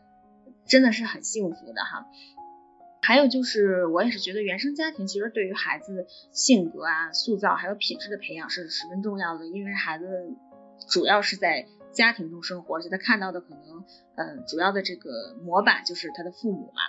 [0.66, 2.06] 真的是很幸福的哈。
[3.00, 10.04] 还有就是，我也是觉得原生家庭其实对于孩子性格啊塑造还有品质的培养是十分重要的，因为孩子
[10.88, 13.84] 主要是在家庭中生活，而且他看到的可能，
[14.16, 16.82] 嗯，主要的这个模板就是他的父母嘛，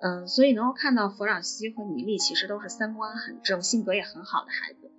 [0.00, 4.90] 嗯，所以能够看到弗朗西和米莉其实都是三观很正、性格也很好的孩子。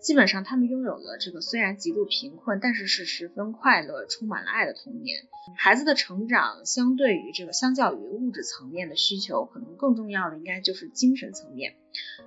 [0.00, 5.18] 基本上，他们拥有了这个虽然极度贫困，但是是十分快乐、充满了爱的童年。
[5.56, 11.74] 孩子的成长，相对于这个，相较于物质层面的需求，可能更重要的应该就是精神层面，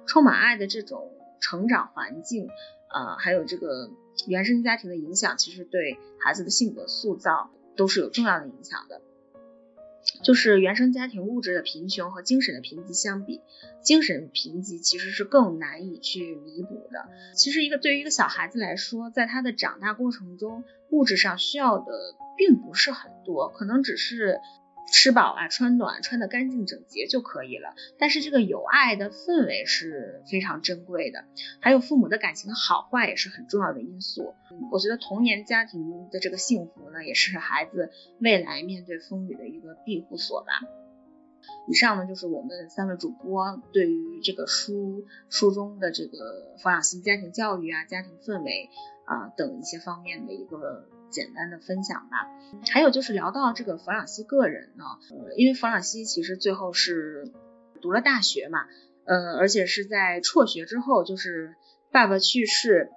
[0.07, 2.47] 充满爱的这种成长环境，
[2.93, 3.89] 呃，还有这个
[4.27, 9.01] 原生家庭的影响，其实对孩子的性格塑造都是有重要的影响的。
[10.23, 13.41] 就是原生家庭物质的贫穷和精神的贫瘠相比，
[13.81, 17.09] 精神贫瘠其实是更难以去弥补的。
[17.35, 21.85] 其实一个对于一个小孩子来说，在他的长大过程中，物质上需要的
[22.37, 24.39] 并不是很多，可能只是。
[24.91, 27.73] 吃饱啊，穿暖，穿得干净整洁就可以了。
[27.97, 31.23] 但是这个有爱的氛围是非常珍贵的，
[31.59, 34.33] 还有父母的感情好坏也是很重要的因素。
[34.71, 40.51] 我觉得童年家庭的这个幸福呢，也是孩子未来面对风雨的一个庇护所吧。
[41.67, 48.69] 以上呢就是我们三位主播对于这个书书中的这个弗朗西家庭教育啊、家庭氛围
[49.05, 50.87] 啊等一些方面的一个。
[51.13, 52.27] 简单的分享吧，
[52.71, 54.83] 还有就是聊到这个弗朗西个人呢，
[55.37, 57.31] 因为弗朗西其实最后是
[57.81, 58.65] 读了大学嘛，
[59.05, 61.55] 呃，而且是在辍学之后，就是
[61.91, 62.89] 爸爸去世，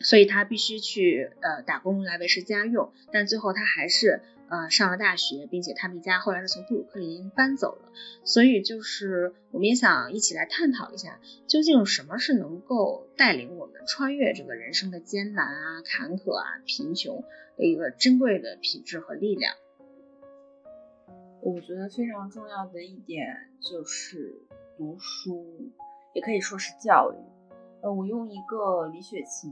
[0.00, 4.22] 所以他必须去呃打工来维持家用，但最后他还是。
[4.48, 7.90] 呃，上了大学，并且他们家后来是从布鲁克林搬走了，
[8.24, 17.24] 所以就是我们也想一起来探讨一下，究竟什么是能够带领我们穿越这个人生的艰难啊、坎坷啊、贫穷
[17.56, 19.54] 的一个珍贵的品质和力量。
[21.40, 23.26] 我觉得非常重要的一点
[23.60, 25.72] 就是读书，
[26.12, 27.16] 也可以说是教育。
[27.82, 29.50] 呃，我用一个李雪琴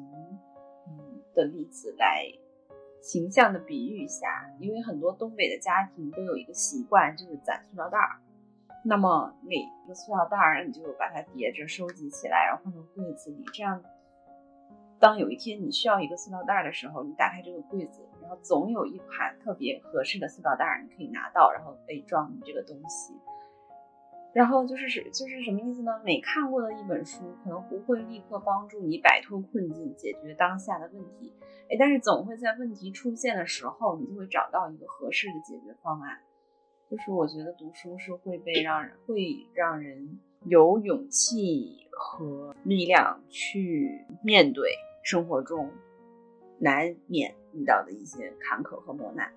[0.88, 2.26] 嗯的例子来。
[3.02, 8.20] 形象的比喻一下，因为很多东北的家庭都有一个习惯，就是攒塑料袋儿。
[8.84, 13.44] 那么每一个塑料袋儿，你就把它叠着收集起来，然后放到柜子里。
[13.52, 13.82] 这样，
[14.98, 23.14] 当有一天你需要一个塑料袋儿的时候，你打开这个柜子，然后总有一款特别合适的塑料袋儿，你可以拿到，然后被装你这个东西。
[24.32, 26.00] 然后就是是就是什么意思呢？
[26.04, 31.32] 每看过的一本书，可能不会立刻帮助你摆脱困境，解决当下的问题。
[31.70, 36.18] 哎，但是总会在问题出现的时候，你就会找到一个合适的解决方案。
[36.90, 45.70] 就是我觉得读书是会被让人会让人有勇气和力量去面对生活中
[46.58, 49.32] 难免遇到的一些坎坷和磨难。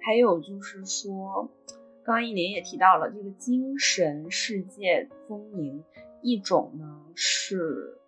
[0.00, 1.50] 还有就是说。
[2.06, 5.82] 刚刚一林也提到了这个精神世界丰盈，
[6.20, 7.98] 一种呢是，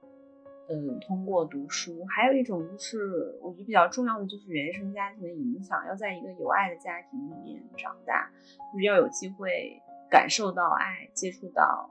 [0.68, 8.30] 嗯，通过读书，还有一种就是我觉得比较重要的就是原生家庭的影响，要在一个有爱的家庭里面长大，
[8.72, 11.88] 就是要有机会感受到爱，接触到，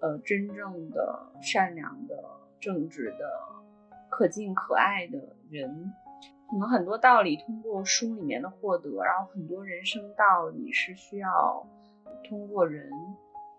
[0.00, 2.24] 呃，真正的善良的、
[2.58, 3.30] 正直的、
[4.08, 5.18] 可敬可爱的
[5.50, 5.92] 人。
[6.50, 11.66] 可能很多道理通过书里面的获得，然后很多人生道理是需要
[12.28, 12.90] 通过人、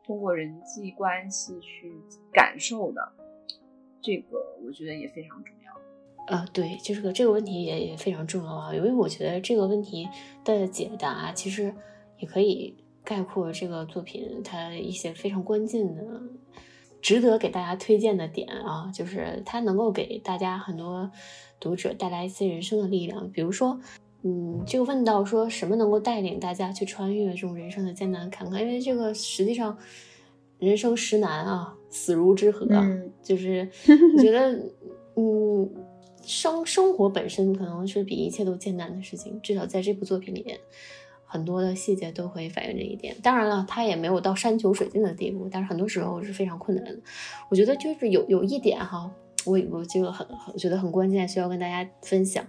[0.03, 1.93] 通过人际关系去
[2.31, 3.11] 感受的。
[4.05, 5.73] 这个我觉得也非常重要。
[6.27, 10.07] 呃，对，就是个这个问题也也非常重要啊，因为我觉得这个问题
[10.43, 11.73] 的解答其实
[12.19, 16.21] 也可以概括这个作品它一些非常关键的、
[17.01, 21.11] 值得给大家推荐的点啊，就是它能够给大家很多。
[21.57, 23.79] 读者带来一些人生的力量，比如说，
[24.23, 28.59] 嗯，就问到说什么能够带领大家去穿越这种人生的艰难坎坷？
[28.59, 29.75] 因为这个实际上，
[30.59, 32.67] 人生实难啊，死如之何，
[33.21, 33.67] 就是
[34.17, 34.51] 我觉得，
[35.15, 35.69] 嗯，
[36.23, 40.57] 生生活本身可能是比一切都艰难的事情，至少在这部作品里面，
[41.25, 43.15] 很多的细节都会反映这一点。
[43.21, 46.99] 当然了，他也没有到山穷水尽的地步，但是很多时候是非常困难的。
[47.49, 49.11] 我觉得就是有有一点哈。
[49.45, 52.43] 我我这个很很觉得很关键，需要跟大家分享，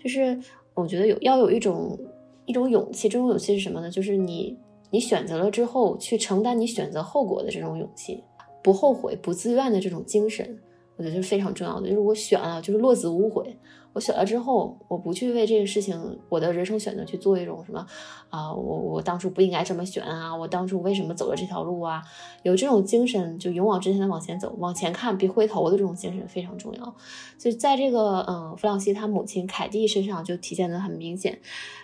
[0.00, 0.38] 就是
[0.74, 1.98] 我觉得有要有一种
[2.44, 3.90] 一种勇气，这种勇气是什么呢？
[3.90, 4.56] 就是你
[4.90, 8.22] 你选择了之后去承担你选择后果的这种勇气，
[8.62, 10.58] 不后悔不自愿的这种精神，
[10.96, 11.88] 我觉得是非常重要的。
[11.88, 13.56] 就是我选了，就是落子无悔。
[13.92, 17.86] 我选了之后，我不去为这个事情，我的人生选择去做一种什么
[18.28, 22.02] 啊，我我当初不应该这么选啊，我当初为什么走了这条路啊？
[22.42, 26.94] 有这种精神，就勇往直前的往前走，往前看，别回头的这种精神非常重要。
[27.38, 31.40] 就在这个嗯，弗朗西他母亲凯蒂身上就体现的很明显。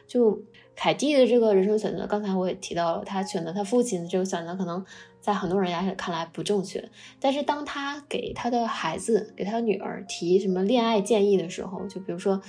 [0.06, 0.38] 就
[0.74, 4.84] 凯蒂的这个人生选择，刚才我也提到了，他选择他父亲的这个选择，可能。
[5.22, 12.42] 在很多人家看来不正确，但是当他给他的孩子、给他的女儿提什么恋爱建议的时候，就比如说，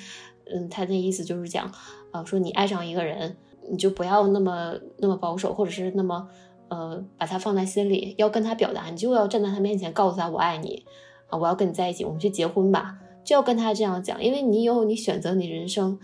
[0.52, 1.72] 嗯，他的意思就是讲，
[2.10, 3.38] 啊，说你爱上一个人，
[3.70, 6.28] 你就不要那么那么保守，或者是那么，
[6.70, 10.84] 呃，把他放在心里，要跟他表达，你就要站在他面前告诉他我爱你，
[11.28, 16.00] 啊，我要跟你在一起，我们去结婚吧，就要跟他这样讲，因为你有你选择你人生，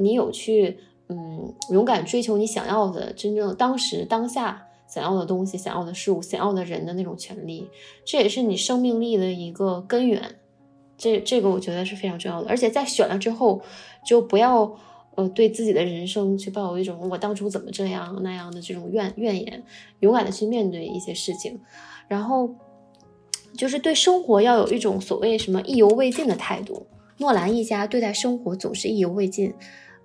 [0.00, 4.64] 你有去，嗯，勇敢追求你想要的，真正当时当下。
[4.90, 7.68] 想要的东西、想要的事物、想要的人的那种权利，
[8.06, 10.36] 这也是你生命力的一个根源。
[10.96, 12.48] 这这个我觉得是非常重要的。
[12.48, 13.60] 而且在选了之后，
[14.02, 14.74] 就不要
[15.14, 19.62] 呃对自己的人生去抱有一种我当初怎么这样那样的这种怨怨言，
[20.00, 21.60] 勇敢的去面对一些事情。
[22.08, 22.48] 然后
[23.58, 26.86] 就是对生活要有一种所谓什么意犹未尽的态度。
[27.18, 29.52] 诺兰一家对待生活总是意犹未尽，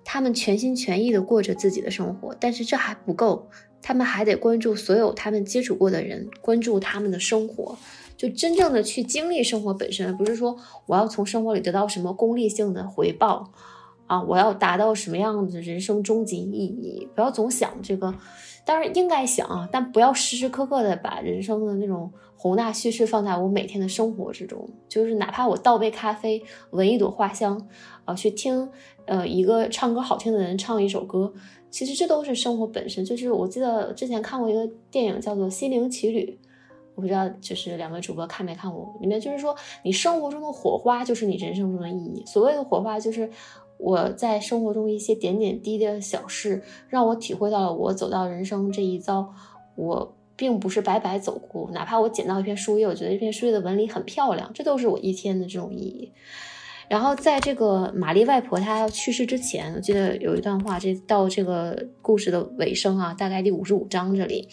[0.04, 3.48] 他们全心全意的过着自己的生活，但是这还不够。
[3.86, 7.76] 他们还得关注所有他们接触过的人，关注他们的生活，
[8.16, 13.52] 就真正的去经历生活本身，不是说我要从生活里得到什么功利性的回报
[14.06, 18.14] 啊，我要达到什么样的人生终极意义，不要总想这个，
[18.64, 27.68] 当然应该想啊，但不要时时刻刻的把人生的那种宏大叙事放在我每天的生活之中，就是哪怕我倒杯咖啡，闻一朵花香，
[28.04, 28.68] 啊，去听
[29.06, 31.32] 呃一个唱歌好听的人唱一首歌。
[31.70, 36.38] 其实这都是生活本身，就是我记得之前看过一个电影叫做《心灵奇旅》，
[36.94, 42.22] 我不知道就是两位主播看没看过，里面就是说你生活中的火花就是你人生中的意义。
[42.26, 43.28] 所谓的火花，就是
[43.84, 49.28] 我在生活中一些点点滴滴的小事，让我体会到了我走到人生这一遭，
[49.76, 51.70] 我并不是白白走过。
[51.72, 56.10] 哪怕我捡到一片树叶，我觉得这片树叶的纹理很漂亮，这都是我一天的这种意义。
[56.88, 64.48] 然后在这个玛丽外婆她要去世之前，我记得有一段话，这到这个故事的尾声啊，大概第五十五章这里，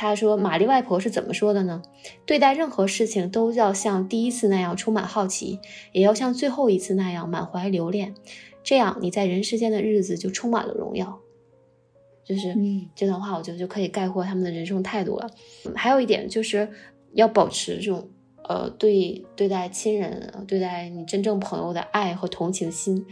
[0.00, 1.82] 他说玛丽外婆是怎么说的呢？
[2.24, 5.58] 对待任何事情都要像第一次那样充满好奇，
[5.90, 8.14] 也要像最后一次那样满怀留恋，
[8.62, 11.18] 这样你在人世间的日子就充满了荣耀。
[12.24, 12.54] 就是
[12.94, 15.28] 这段话，我觉得就可以概括他们的人生态度了。
[15.74, 16.68] 还有一点就是
[17.14, 18.08] 要保持这种。
[18.44, 23.04] 呃，对对待亲人，对待你真正朋友的爱和同情心，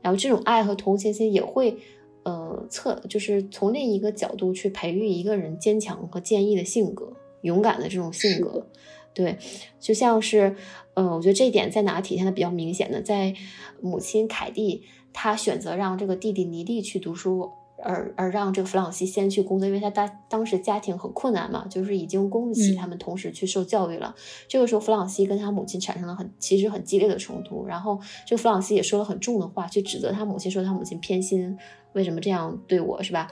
[0.00, 1.78] 然后这种爱和同情心也会，
[2.24, 7.12] 呃，测就是从另一个角度去培育一个人坚强和坚毅的性格，
[7.42, 8.66] 勇敢的这种性格。
[9.14, 9.38] 对，
[9.78, 10.56] 就像是，
[10.94, 13.02] 呃，我觉得这一点在哪体现的比较明显呢？
[13.02, 13.34] 在
[13.80, 17.50] 母亲凯蒂，她选择让这个弟弟尼利去读书。
[17.84, 24.14] 而而让这个弗朗西先去工作，因为他当当时家庭很困难嘛，就是已经供不起他们同时去受教育了。
[24.46, 31.58] 这个时候，弗朗西跟他母亲产生了很其实很激烈的冲突，然后这个弗朗西也说了很重的话，去指责他母亲，说他母亲偏心，
[31.92, 33.30] 为什么这样对我，是吧？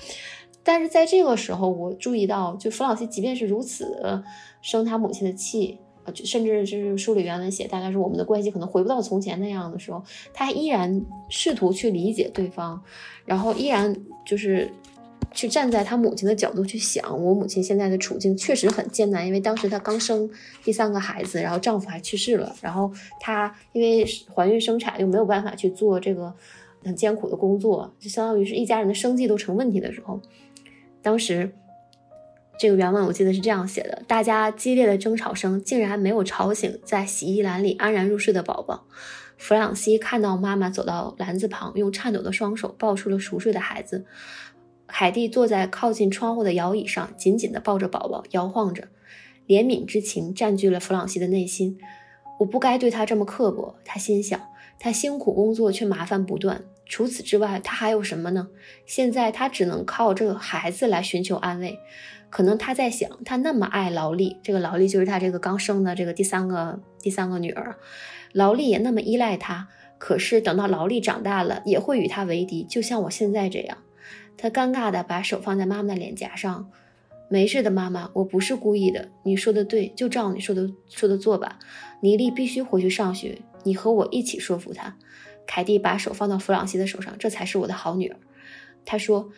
[0.62, 4.22] 但是在这个时候，我注意到，就弗朗西即便是如此
[4.60, 5.78] 生他母亲的气。
[6.24, 10.02] 甚至就是书里原文写，大概是我们的关系可能回不到从前那样的时候，
[10.32, 12.82] 他依然试图去理解对方，
[13.24, 13.94] 然后依然
[14.26, 14.68] 就是
[15.30, 20.28] 去站在他母亲的角度去想，我母亲现在的处境确实很艰难，因为当时她刚生
[20.64, 24.04] 第三个孩子，然后丈夫还去世了，然后她因为
[24.34, 26.34] 怀孕生产又没有办法去做这个
[26.84, 30.20] 很艰苦的工作，就相当于是一家人的生计都成问题的时候，
[31.02, 31.52] 当时。
[32.58, 38.84] 这个原文我记得是这样写的：大家激烈的争吵声竟然没有吵醒在洗衣篮里安然入睡的宝宝。
[39.38, 44.04] 弗朗西看到妈妈走到篮子旁，用颤抖的双手抱出了熟睡的孩子。
[44.84, 48.88] 海蒂坐在靠近窗户的摇椅上，紧紧地抱着宝宝，摇晃着。
[49.46, 51.78] 怜悯之情占据了弗朗西的内心。
[52.40, 54.38] 我不该对他这么刻薄，他心想。
[54.80, 58.48] 他辛苦工作却麻烦不断，除此之外，他还有什么呢？
[58.86, 61.78] 现在他只能靠这个孩子来寻求安慰。
[62.30, 67.76] 可能他在想，他那么爱劳力，这个劳力就是他这个刚生的这个第三个第三个女儿，
[68.32, 69.68] 劳力也那么依赖他。
[69.98, 73.76] 可是等到劳力长大了，也会与他为敌，就像我现在这样。
[74.38, 76.70] 他尴尬地把手放在妈妈的脸颊上，
[77.28, 79.10] 没事的，妈妈，我不是故意的。
[79.24, 81.58] 你说的对，就照你说的说的做吧。
[82.00, 84.96] 妮莉必须回去上学，你和我一起说服她。
[85.46, 88.16] 凯蒂把手放到弗朗西的手上，这才是我的好女儿。
[88.84, 89.30] 她说。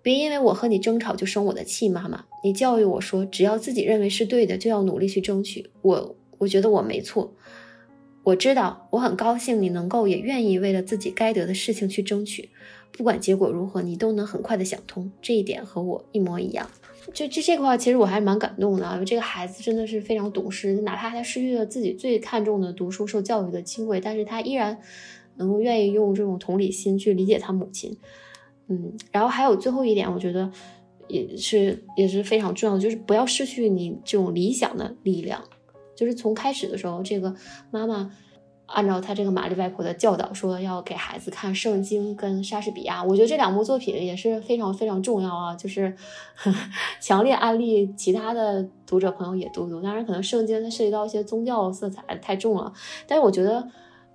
[0.00, 2.24] 别因为我和你争吵就生我的气，妈妈。
[2.44, 5.70] 你教育我说，只要自己认为是对的，就要努力去争取。
[5.82, 7.34] 我我觉得我没错。
[8.22, 12.48] 我知道，我很高兴你能够也愿意为了自己该得的事情去争取，
[12.92, 15.10] 不管结果如何，你都能很快的想通。
[15.20, 16.70] 这一点和我一模一样。
[17.12, 24.78] 就这这块，其实我还蛮感动的，因为这个孩子真的是非常懂事，哪怕他失去了自己最看重的读书、受教育的机会，但是他依然
[25.36, 27.96] 能够愿意用这种同理心去理解他母亲。
[28.68, 30.50] 嗯，然后还有最后一点，我觉得
[31.08, 35.42] 也是也是非常重要，就是不要失去你这种理想的力量。
[35.96, 37.34] 就是从开始的时候，这个
[37.70, 38.10] 妈妈
[38.68, 43.02] 按照他这个玛丽外婆的教导，说要给孩子看圣经跟莎士比亚。
[43.02, 45.94] 我觉得这两部作品也是非常非常重要啊，就是
[47.02, 49.82] 强烈安利其他的读者朋友也读读。
[49.82, 52.72] 当然，可能圣经它涉及到一些宗教色彩太重了，
[53.06, 53.68] 但是我觉得。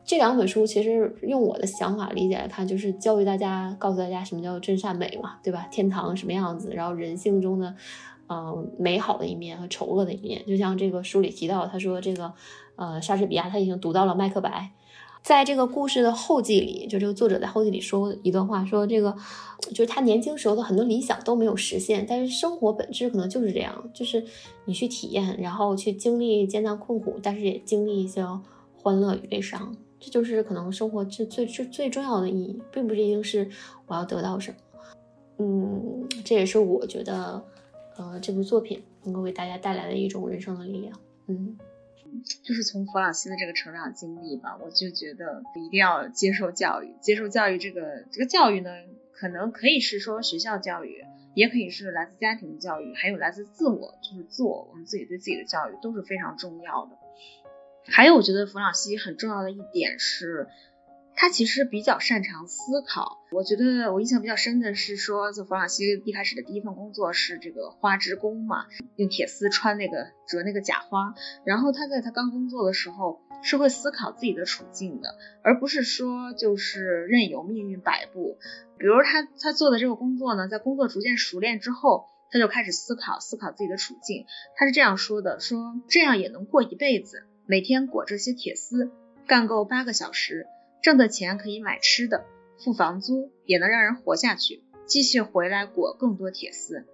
[0.05, 5.65] 这两本书其实用我的想法理解来看，就是教育大家，告诉大家什么叫真善美嘛，对吧？
[5.71, 7.73] 天堂什么样子，然后人性中的，
[8.27, 10.45] 嗯，美好的一面和丑恶的一面。
[10.45, 12.33] 就像这个书里提到，他说这个，
[12.75, 14.49] 呃，莎士比亚他已经读到了《麦克白》。
[15.21, 19.15] 在这个故事的后记里，就这个作者在后记里说一段话，说这个
[19.69, 24.21] 就是他年轻时候的很多理想都没有实现，但是生活本质可能就是这样，就是
[24.65, 28.25] 你去体验，然后去经历艰难困苦，但是也经历一些
[28.75, 29.73] 欢乐与悲伤。
[29.97, 33.49] 这就是可能生活最最最最重要的意义，并不是一定是
[33.87, 34.57] 我要得到什么。
[35.37, 37.41] 嗯，这也是我觉得，
[37.95, 40.93] 呃，这部作品能够为大家带来的一种人生的力量。
[41.27, 41.57] 嗯，
[42.43, 46.95] 就是从弗朗西的这个成长经历吧，我就觉得一定要接受教育。
[47.01, 48.69] 接受教育，这个这个教育呢，
[49.11, 51.03] 可能可以是说学校教育，
[51.33, 56.97] 也可以是来自家庭的教育，还有来自自我，就是自我，我们自己对自己的教育都是非常重要的。
[57.85, 60.47] 还有，我觉得弗朗西很重要的一点是，
[61.15, 63.19] 他其实比较擅长思考。
[63.31, 68.65] 我觉得我印象比较深的是说，就弗朗西一开始的第一份工作是这个花织工嘛，
[68.95, 71.13] 用铁丝穿那个折那个假花。
[71.45, 78.37] 然后他在他刚工作的时候是会思考自己的处境的，而不是说就是任由命运摆布。
[78.77, 84.25] 比如他他做的这个工作呢，在工作逐渐熟练之后，他就开始思考思考自己的处境。
[84.55, 87.23] 他是这样说的：说这样也能过一辈子。
[87.45, 88.91] 每天裹这些铁丝，
[89.27, 90.47] 干够八个小时，
[90.83, 92.25] 挣的钱可以买吃的，
[92.61, 94.63] 付房租，也能让人活下去。
[94.85, 96.85] 继续回来裹更多铁丝。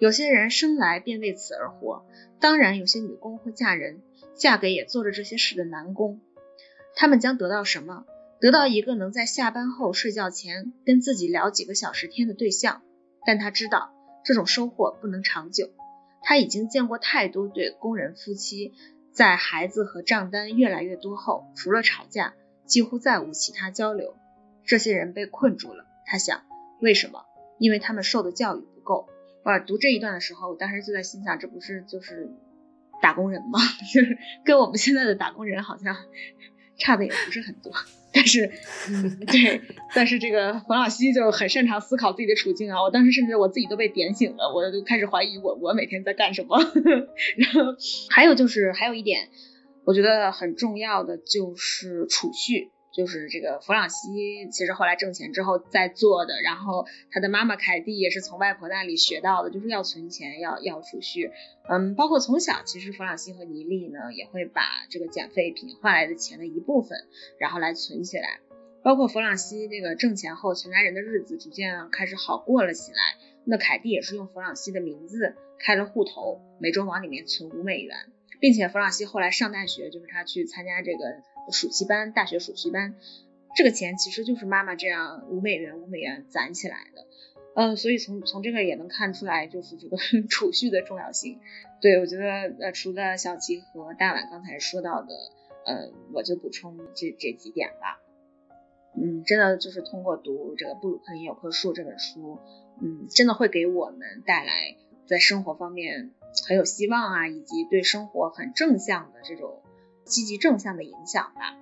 [0.00, 2.04] 有些人生来便为此而活，
[2.40, 4.02] 当然有些女工会嫁人，
[4.34, 6.20] 嫁给也做着这些事的男工。
[6.96, 8.04] 他们将得到什么？
[8.40, 12.82] 得到一个能在下班后睡觉前跟自己聊几个小时天的对象。
[13.24, 13.92] 但他知道
[14.24, 15.70] 这种收获不能长久。
[16.20, 18.74] 他已经见过太多对工人夫妻。
[19.12, 22.34] 在孩子和账单越来越多后，除了吵架，
[22.66, 24.16] 几乎再无其他交流。
[24.64, 26.42] 这些人被困住了，他想，
[26.80, 27.24] 为什么？
[27.58, 29.08] 因为他们受的教育不够。
[29.44, 32.28] 我读这一段的时候，我当时就在心想，这不是就是
[33.00, 33.60] 打工人吗？
[33.94, 35.96] 就是跟我们现在的打工人好像
[36.78, 37.72] 差的也不是很多。
[38.12, 38.50] 但是，
[38.88, 39.60] 嗯，对，
[39.94, 42.82] 但是这个冯老西就很擅长思考自己的处境啊。
[42.82, 46.58] 我当时甚至我自己都被点醒了，我就开始怀疑我我每天在干什么。
[47.36, 47.76] 然后
[48.10, 49.28] 还有就是还有一点，
[49.86, 52.72] 我觉得很重要的就是储蓄。
[52.92, 61.30] 就是这个弗朗西，其实后来挣钱之后再做的，然后他的妈妈凯蒂也是从外婆那里学到的，就是要存钱，要要储蓄。
[61.68, 66.96] 嗯，包括从小，其实弗朗西和尼利呢也会把这个捡废品换来的钱的一部分，
[67.38, 68.40] 然后来存起来。
[68.82, 72.98] 包括弗朗西那个挣钱后，全家人的日子逐渐开始好过了起来。
[73.44, 77.94] 那凯蒂也是用弗朗西的名字开了户头，每周往里面存五美元，
[78.40, 81.22] 并且弗朗西后来上大学，就是他去参加这个。
[81.52, 82.96] 暑期班，大学暑期班，
[83.54, 87.06] 这个钱其实就是妈妈这样五美元五美元攒起来的，
[87.54, 89.96] 嗯，所以从从这个也能看出来，就是这个
[90.28, 91.38] 储蓄的重要性。
[91.80, 95.14] 对我觉得，呃，除了小齐和大碗刚才说到的，
[95.66, 98.00] 呃，我就补充这这几点吧。
[99.00, 102.40] 嗯，真的就是通过读这个《布鲁克林有棵树》这本书，
[102.82, 104.76] 嗯，真的会给我们带来
[105.06, 106.10] 在生活方面
[106.48, 109.62] 很有希望啊，以及对生活很正向的这种。
[110.08, 111.58] 积极正向的影响吧。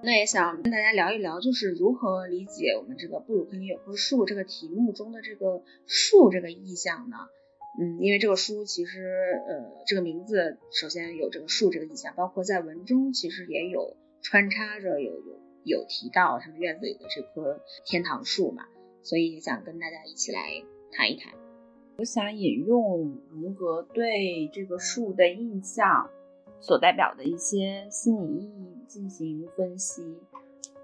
[0.00, 7.16] 那也想跟大家聊一聊，就是如何理解我们这个布鲁克林有棵树这个题目中的这个树这个意象呢？
[7.80, 18.66] 嗯，因为这个书其实呃这个名字首先有这个树这个意象，包括在文中其实也有穿插着有有有提到他们院子里的这棵天堂树嘛，
[19.02, 20.62] 所以想跟大家一起来
[20.92, 21.32] 谈一谈。
[21.96, 26.10] 我想引用荣格对这个树的印象。
[26.60, 30.02] 所代表的一些心理意义进行分析，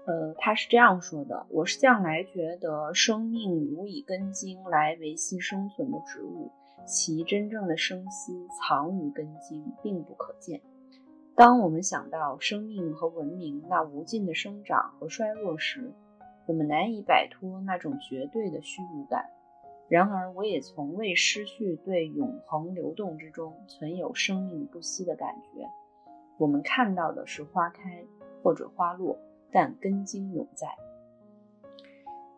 [0.05, 6.51] 呃，他是这样说的：我是向来觉得生命如以根茎来维系生存的植物，
[6.85, 10.61] 其真正的生息藏于根茎，并不可见。
[11.33, 15.91] 当我们想到生命和文明那无尽的生长和衰落时，
[16.45, 19.25] 我们难以摆脱那种绝对的虚无感。
[19.91, 25.67] 然而，我也从未失去对永恒流动之中存有生命不息的感觉。
[26.37, 28.05] 我们看到的是花开
[28.41, 29.19] 或者花落，
[29.51, 30.69] 但根茎永在。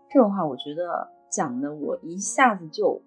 [0.09, 2.99] 这种话，我觉得讲的我一下子就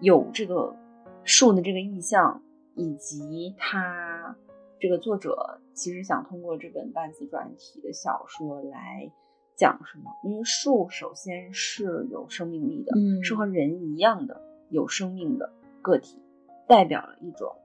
[0.00, 0.74] 有这个
[1.22, 2.42] 树的这个意象，
[2.76, 4.34] 以及他
[4.80, 9.12] 这个作者其实想通过这本半自传体的小说来。
[9.56, 10.10] 讲什么？
[10.22, 15.50] 因为树首先是有生命力的，嗯，是和人一样的有生命的
[15.80, 16.20] 个体，
[16.68, 17.56] 代表了一种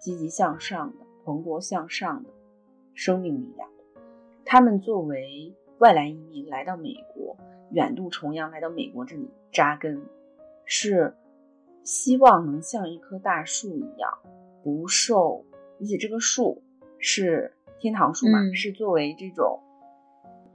[0.00, 2.30] 积极向上的、蓬勃向上的
[2.94, 3.68] 生命力量。
[4.44, 7.36] 他们作为外来移民来到美国，
[7.70, 10.02] 远渡重洋来到美国这里扎根，
[10.64, 11.14] 是
[11.84, 14.18] 希望能像一棵大树一样，
[14.64, 15.44] 不受，
[15.78, 16.60] 而且这个树
[16.98, 19.60] 是天堂树嘛，是作为这种。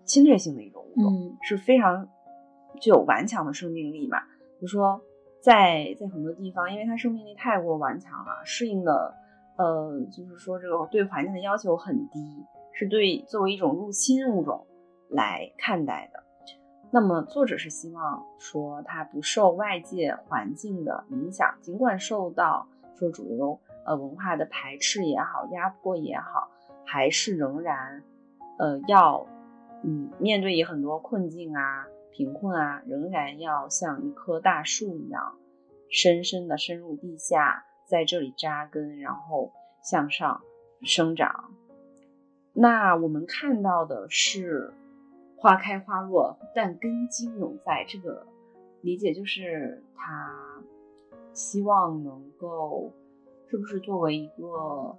[0.03, 2.07] 侵略性的一种物种是非常
[2.79, 4.17] 具有顽强的生命力嘛？
[4.59, 5.01] 就说
[5.41, 9.13] 在在很多地方，因为它生命力太过顽强了，适应的
[9.57, 14.65] 呃，就是说这个对环境的要求很低，是对作为一种入侵物种
[15.09, 16.23] 来看待的。
[16.91, 22.67] 那么作者是希望说它不受外界环境的影响，尽管受到
[22.99, 26.49] 说主流呃文化的排斥也好、压迫也好，
[26.85, 28.03] 还是仍然
[28.59, 29.25] 呃要。
[29.83, 35.37] 嗯，面对很多困境啊、贫困啊，仍然要像一棵大树一样，
[35.89, 39.51] 深深的深入地下，在这里扎根，然后
[39.83, 40.41] 向上
[40.83, 41.51] 生长。
[42.53, 44.73] 那我们看到的是
[45.37, 47.83] 花开花落，但根茎永在。
[47.87, 48.27] 这个
[48.81, 50.63] 理解就是他
[51.33, 52.93] 希望能够，
[53.49, 54.95] 是不是作为一个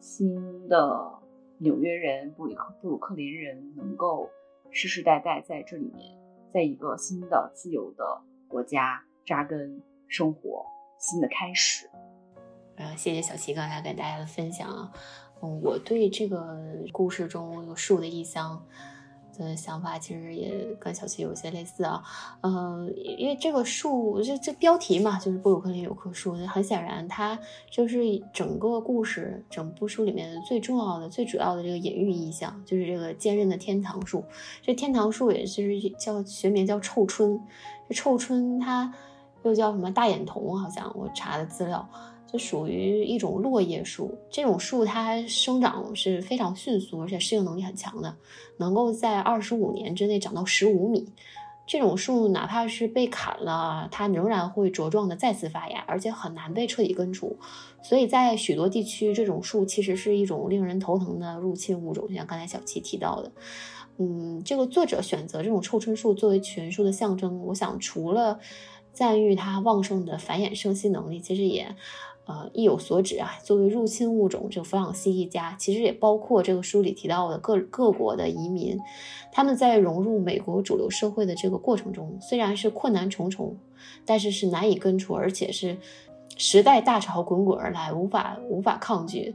[0.00, 1.22] 新的。
[1.58, 4.28] 纽约人、布里克布鲁克林人能够
[4.70, 6.16] 世世代代在这里面，
[6.52, 10.66] 在一个新的自由的国家扎根生活，
[10.98, 11.88] 新的开始。
[12.76, 14.92] 呃，谢谢小齐刚才给大家的分享啊，
[15.42, 16.58] 嗯，我对这个
[16.92, 18.66] 故事中有树的意象。
[19.38, 22.02] 的想法其实也跟小七有些类似啊，
[22.42, 27.38] 嗯，因为这个树，这这标题嘛，就是布鲁克林有棵树，很显然它
[27.70, 27.98] 就是
[28.32, 34.24] 整个故事、整部书里面最重要的、最主要的这个隐喻意象，就是这个坚韧的天堂树。
[34.62, 37.40] 这天堂树也是叫学名叫臭椿，
[37.88, 38.92] 这臭椿它
[39.42, 40.58] 又叫什么大眼桐？
[40.58, 41.88] 好像我查的资料。
[42.32, 48.16] 就属于一种落叶树，这种树它生长是非常迅速，而且适应能力很强的，
[48.56, 51.06] 能够在二十五年之内长到十五米。
[51.66, 57.38] 这种树哪怕是被砍了，它仍然会茁壮的再次发芽，而且很难被彻底根除。
[57.82, 63.32] 所以在许多地区，这种树其实是一种令人头疼的入侵物种，就像刚才小七提到的。
[63.96, 68.38] 嗯，这个作者选择这种臭椿树作为群树的象征，我想除了
[68.92, 71.74] 赞誉它旺盛的繁衍生息能力，其实也。
[72.26, 73.32] 呃，意有所指啊。
[73.42, 78.78] 作为入侵物种，这个弗朗西一家其实也包括这个书里提到的各各国的移民，
[79.30, 83.56] 他们在融入美国主流社会的这个过程中，虽然是困难重重，
[84.04, 85.76] 但是是难以根除，而且是
[86.36, 89.34] 时代大潮滚滚而来，无法无法抗拒。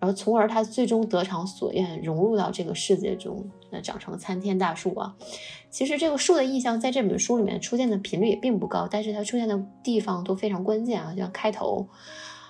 [0.00, 5.16] 然后，从而他最终得偿所愿，融入到这个世界中，那长成参天大树啊。
[5.70, 11.88] 其实这个树的意象在这本书里面出现的频率也并不高，但是它出现的地方都非常关键啊，像开头。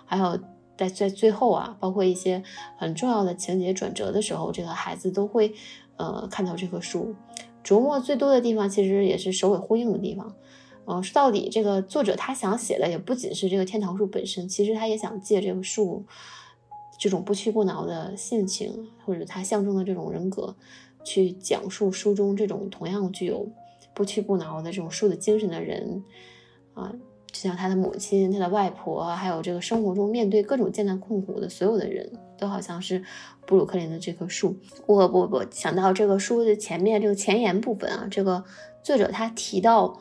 [0.08, 0.36] 还有
[0.76, 2.42] 在在最后啊，包括一些
[2.76, 5.54] 很重要的情节转折的时候，这个孩子都会
[5.96, 7.14] 呃看到这棵树。
[7.62, 10.34] 琢磨最多的地方，其实也是首尾呼应的地方。
[10.86, 16.02] 嗯，说到底，这个作者他想写的也不仅是这个天堂树本身，其实他也想借这个树
[16.98, 20.56] 这种不屈不挠的性情，或者他象征的这种人格，
[21.04, 23.46] 去讲述书中这种同样具有
[23.92, 26.02] 不屈不挠的这种树的精神的人
[26.72, 26.90] 啊。
[27.30, 33.02] 就像他的母亲、他的外婆，还有这个生活中面对各种艰难困苦的所有的人，都好像是
[33.46, 34.56] 布鲁克林的这棵树。
[34.86, 38.42] 我我我想到这个书的前面这个前言部分啊，这个
[38.82, 40.00] 作者他提到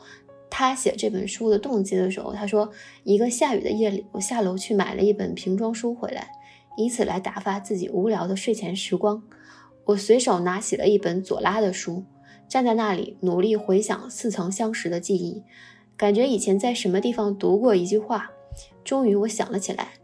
[0.50, 2.72] 他写这本书的动机的时候，他说：
[3.04, 6.28] 一个下雨的夜里，我下楼去买了一本瓶装书回来，
[6.78, 9.22] 以此来打发自己无聊的睡前时光。
[9.84, 12.04] 我随手拿起了一本左拉的书，
[12.48, 15.42] 站在那里努力回想似曾相识的记忆。
[15.98, 18.30] 感觉以前在什么地方读过一句话，
[18.84, 19.94] 终于我想了起来。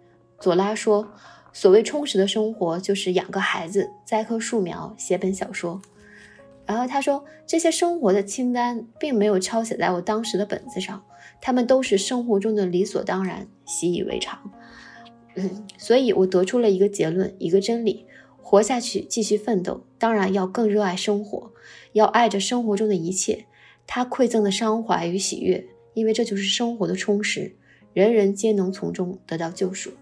[0.40, 1.08] 左拉说
[1.54, 5.80] ：“所谓充实的生活，就是养个孩子，栽棵树苗，写本小说。”
[6.66, 11.00] 然后他说：“这些生活的清单并没有抄写在我当时的本子上，
[11.40, 14.50] 他们都是生活中的理所当然，习以为常。”
[15.36, 18.06] 嗯，所以我得出了一个结论，一个真理：
[18.42, 21.52] 活下去，继续奋斗，当然要更热爱生活，
[21.92, 23.46] 要爱着生活中的一切，
[23.86, 27.56] 他馈赠的伤怀与喜悦，因为这就是生活的充实，
[27.92, 29.92] 人人皆能从中得到救赎。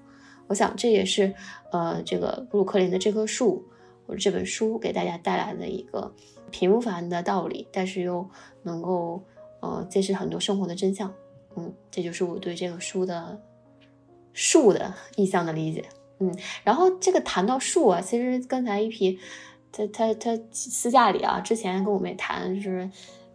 [0.49, 1.33] 我想这也是，
[1.71, 3.65] 呃，这个布鲁克林的这棵树，
[4.07, 6.13] 或者这本书给大家带来的一个
[6.51, 8.29] 平凡的道理，但是又
[8.63, 9.23] 能够，
[9.61, 11.13] 呃，揭示很多生活的真相。
[11.57, 13.41] 嗯，这就是我对这个书的
[14.33, 15.85] 树的意象的理解。
[16.19, 19.19] 嗯，然后这个谈到树啊，其实刚才一批
[19.71, 22.91] 他他他私下里啊，之前跟我们也谈，就是。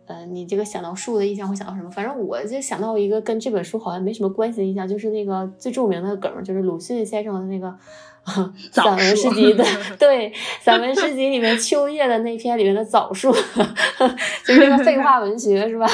[0.07, 1.91] 嗯，你这个想到树的印象会想到什么？
[1.91, 7.75] 反正我就想到一个跟这本书好像没什么关系的印象，就是那个最著名的梗，就是鲁迅先生的那个
[8.71, 9.63] 散文诗集的，
[9.97, 10.31] 对，
[10.61, 13.31] 散文诗集里面秋叶的那篇里面的枣树，
[14.43, 15.87] 就是那个废话文学是吧？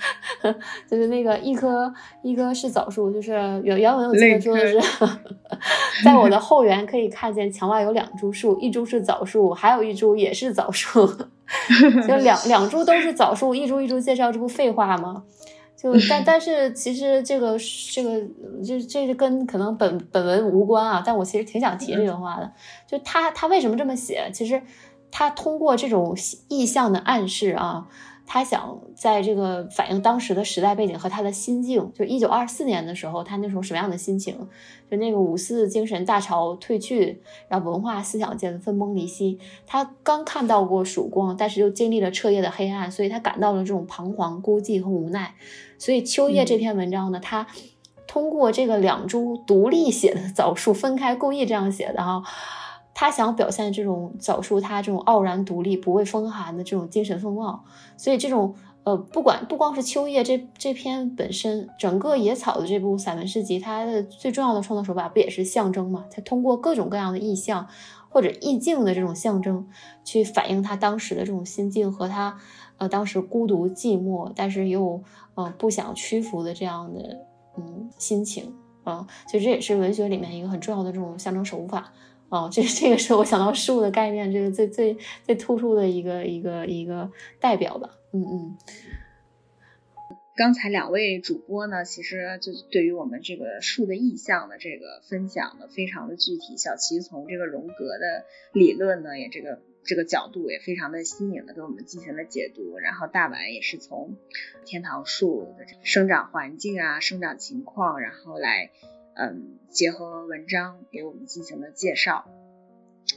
[0.88, 1.92] 就是那个一棵
[2.22, 3.32] 一棵是枣树，就是
[3.64, 4.80] 原原文我记得说的是，
[6.04, 11.10] 在我的后园可以看见墙外有两株树，一株是枣树，还有一株也是枣树。
[12.06, 15.24] 就两两株都是枣树，一株一株介绍，这不废话吗？
[15.80, 17.56] 就但但是其实这个
[17.92, 18.20] 这个
[18.62, 22.52] 就这是跟可能本本文无关啊，但我其实挺想提这个话的。
[22.86, 24.30] 就他他为什么这么写？
[24.32, 24.60] 其实
[25.10, 26.14] 他通过这种
[26.48, 27.88] 意象的暗示啊。
[28.32, 34.38] 他想在这个反映当时的时代背景和他的心境，就一九二四年的时候，他那时候什么样的心情？
[34.88, 45.34] 就那个五四精神大潮退去，然后文化思想界的分崩离析，他刚看到过曙光，但是又经历了彻夜的黑暗，所以他感到了这种彷徨、孤寂和无奈。
[45.80, 47.46] 所以《秋叶》这篇文章呢，他
[48.06, 52.22] 通过这个两株独立写的枣树分开，故意这样写的哈。
[52.92, 57.64] 他想表现这种枣树，它这种傲然独立、不畏风寒的这种精神风貌。
[57.96, 58.54] 所以，这种
[58.84, 66.04] 呃，不管不光是秋叶这这篇本身，整个野草的这部散文诗集，它的最重要的创作手法不也是象征嘛？
[66.10, 67.68] 它通过各种各样的意象
[68.10, 69.66] 或者意境的这种象征，
[70.04, 72.36] 去反映他当时的这种心境和他
[72.76, 75.02] 呃当时孤独寂寞，但是又
[75.44, 77.26] 呃不想屈服的这样的
[77.56, 78.54] 嗯心情
[78.84, 79.06] 啊。
[79.30, 81.92] 所以这也是文学里面一个很重要的这种象征手法。
[82.28, 87.10] 啊，这这个是我想到树的概念，这个最最最突出的一个一个一个
[87.40, 87.90] 代表吧。
[88.12, 88.56] 嗯嗯。
[90.36, 96.56] 刚才两位主播呢，其实就对于我们这个树的意象的这个分享呢，非常的具体。
[96.56, 102.78] 小齐从这个荣格的理论呢，也这个这个角度也非常的新颖的给我们进行了解读。
[102.78, 104.16] 然后大碗也是从
[104.64, 108.70] 天堂树的生长环境啊、生长情况，然后来。
[109.12, 112.30] 嗯，结合文章给我们进行了介绍。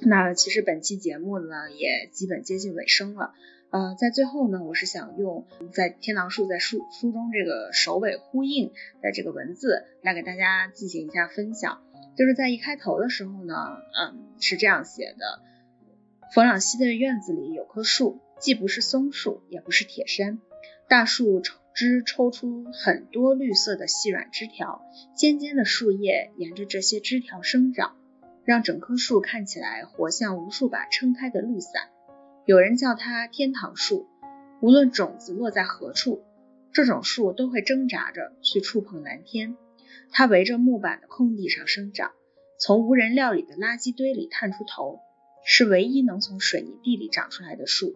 [0.01, 3.33] 那其实本期节目呢也基本接近尾声了。
[3.69, 11.81] 呃，在最后呢，我是想用在天堂树在书书中这个首尾呼应的这个文字来给大家进行一下分享。
[12.17, 15.41] 就是在一开头的时候呢，嗯，是这样写的：
[16.33, 20.39] 弗朗西的院子里有棵树，既不是松树，也不是铁杉，
[20.89, 21.43] 大树
[21.75, 24.81] 枝抽出很多绿色的细软枝条，
[25.15, 27.95] 尖尖的树叶沿着这些枝条生长，
[28.45, 31.89] 让整棵树看起来活像无数把撑开的绿伞。
[32.45, 34.07] 有人叫它天堂树。
[34.59, 36.23] 无论种子落在何处，
[36.71, 39.55] 这种树都会挣扎着去触碰蓝天。
[40.09, 42.09] 它围着木板的空地上生长，
[42.57, 44.99] 从无人料理的垃圾堆里探出头，
[45.45, 47.95] 是唯一能从水泥地里长出来的树。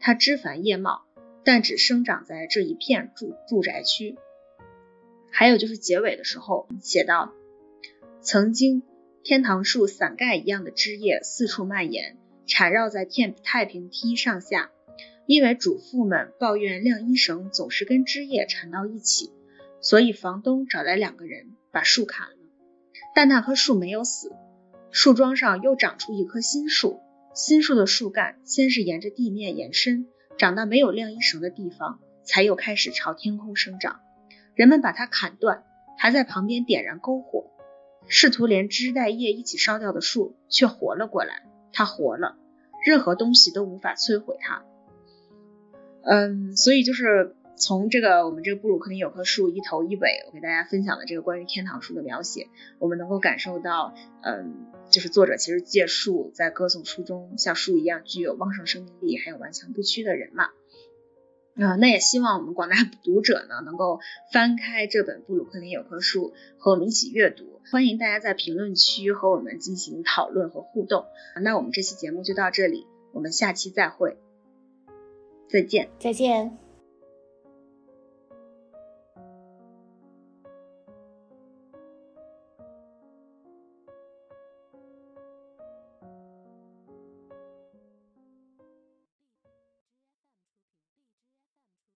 [0.00, 1.02] 它枝繁叶茂。
[1.46, 4.16] 但只生长在这一片住住宅区。
[5.30, 7.34] 还有就是结尾的时候写到，
[8.22, 8.82] 曾经
[9.22, 12.16] 天堂树伞盖一样的枝叶四处蔓延，
[12.46, 14.70] 缠绕在天太平梯上下。
[15.26, 19.30] 因为主妇们抱怨晾衣绳总是跟枝叶缠到一起，
[19.82, 22.36] 所以房东找来两个人把树砍了。
[23.14, 24.32] 但那棵树没有死，
[24.94, 27.00] 树桩上又长出一棵新树。
[27.34, 30.06] 新树的树干先是沿着地面延伸。
[30.38, 34.00] 长到没有晾衣绳的地方，才又开始朝天空生长。
[34.54, 35.64] 人们把它砍断，
[35.98, 37.50] 还在旁边点燃篝火，
[38.06, 41.42] 试图连枝带叶一起烧掉的树却活了过来。
[41.72, 42.36] 它活了，
[42.86, 44.62] 任何东西都无法摧毁它。
[46.04, 47.34] 嗯，所以就是。
[47.56, 52.48] 从这个我们这个布鲁克林有棵树一头一尾，我给大家分享的这个关于天堂树的描写，
[52.80, 60.50] 我们能够感受到，嗯，就是作者其实借树在歌颂书中像树一样具有旺盛生命力还有顽强不屈的人嘛。
[61.56, 63.98] 啊，那也希望我们广大读者呢能够
[64.32, 67.60] 翻开这本布鲁克林有棵树和我们一起阅读。
[67.72, 71.06] 欢迎大家在评论区和我们进行讨论和互动。
[71.42, 74.16] 那我们这期节目就到这里，我们下期再会，
[75.48, 76.63] 再见，再见。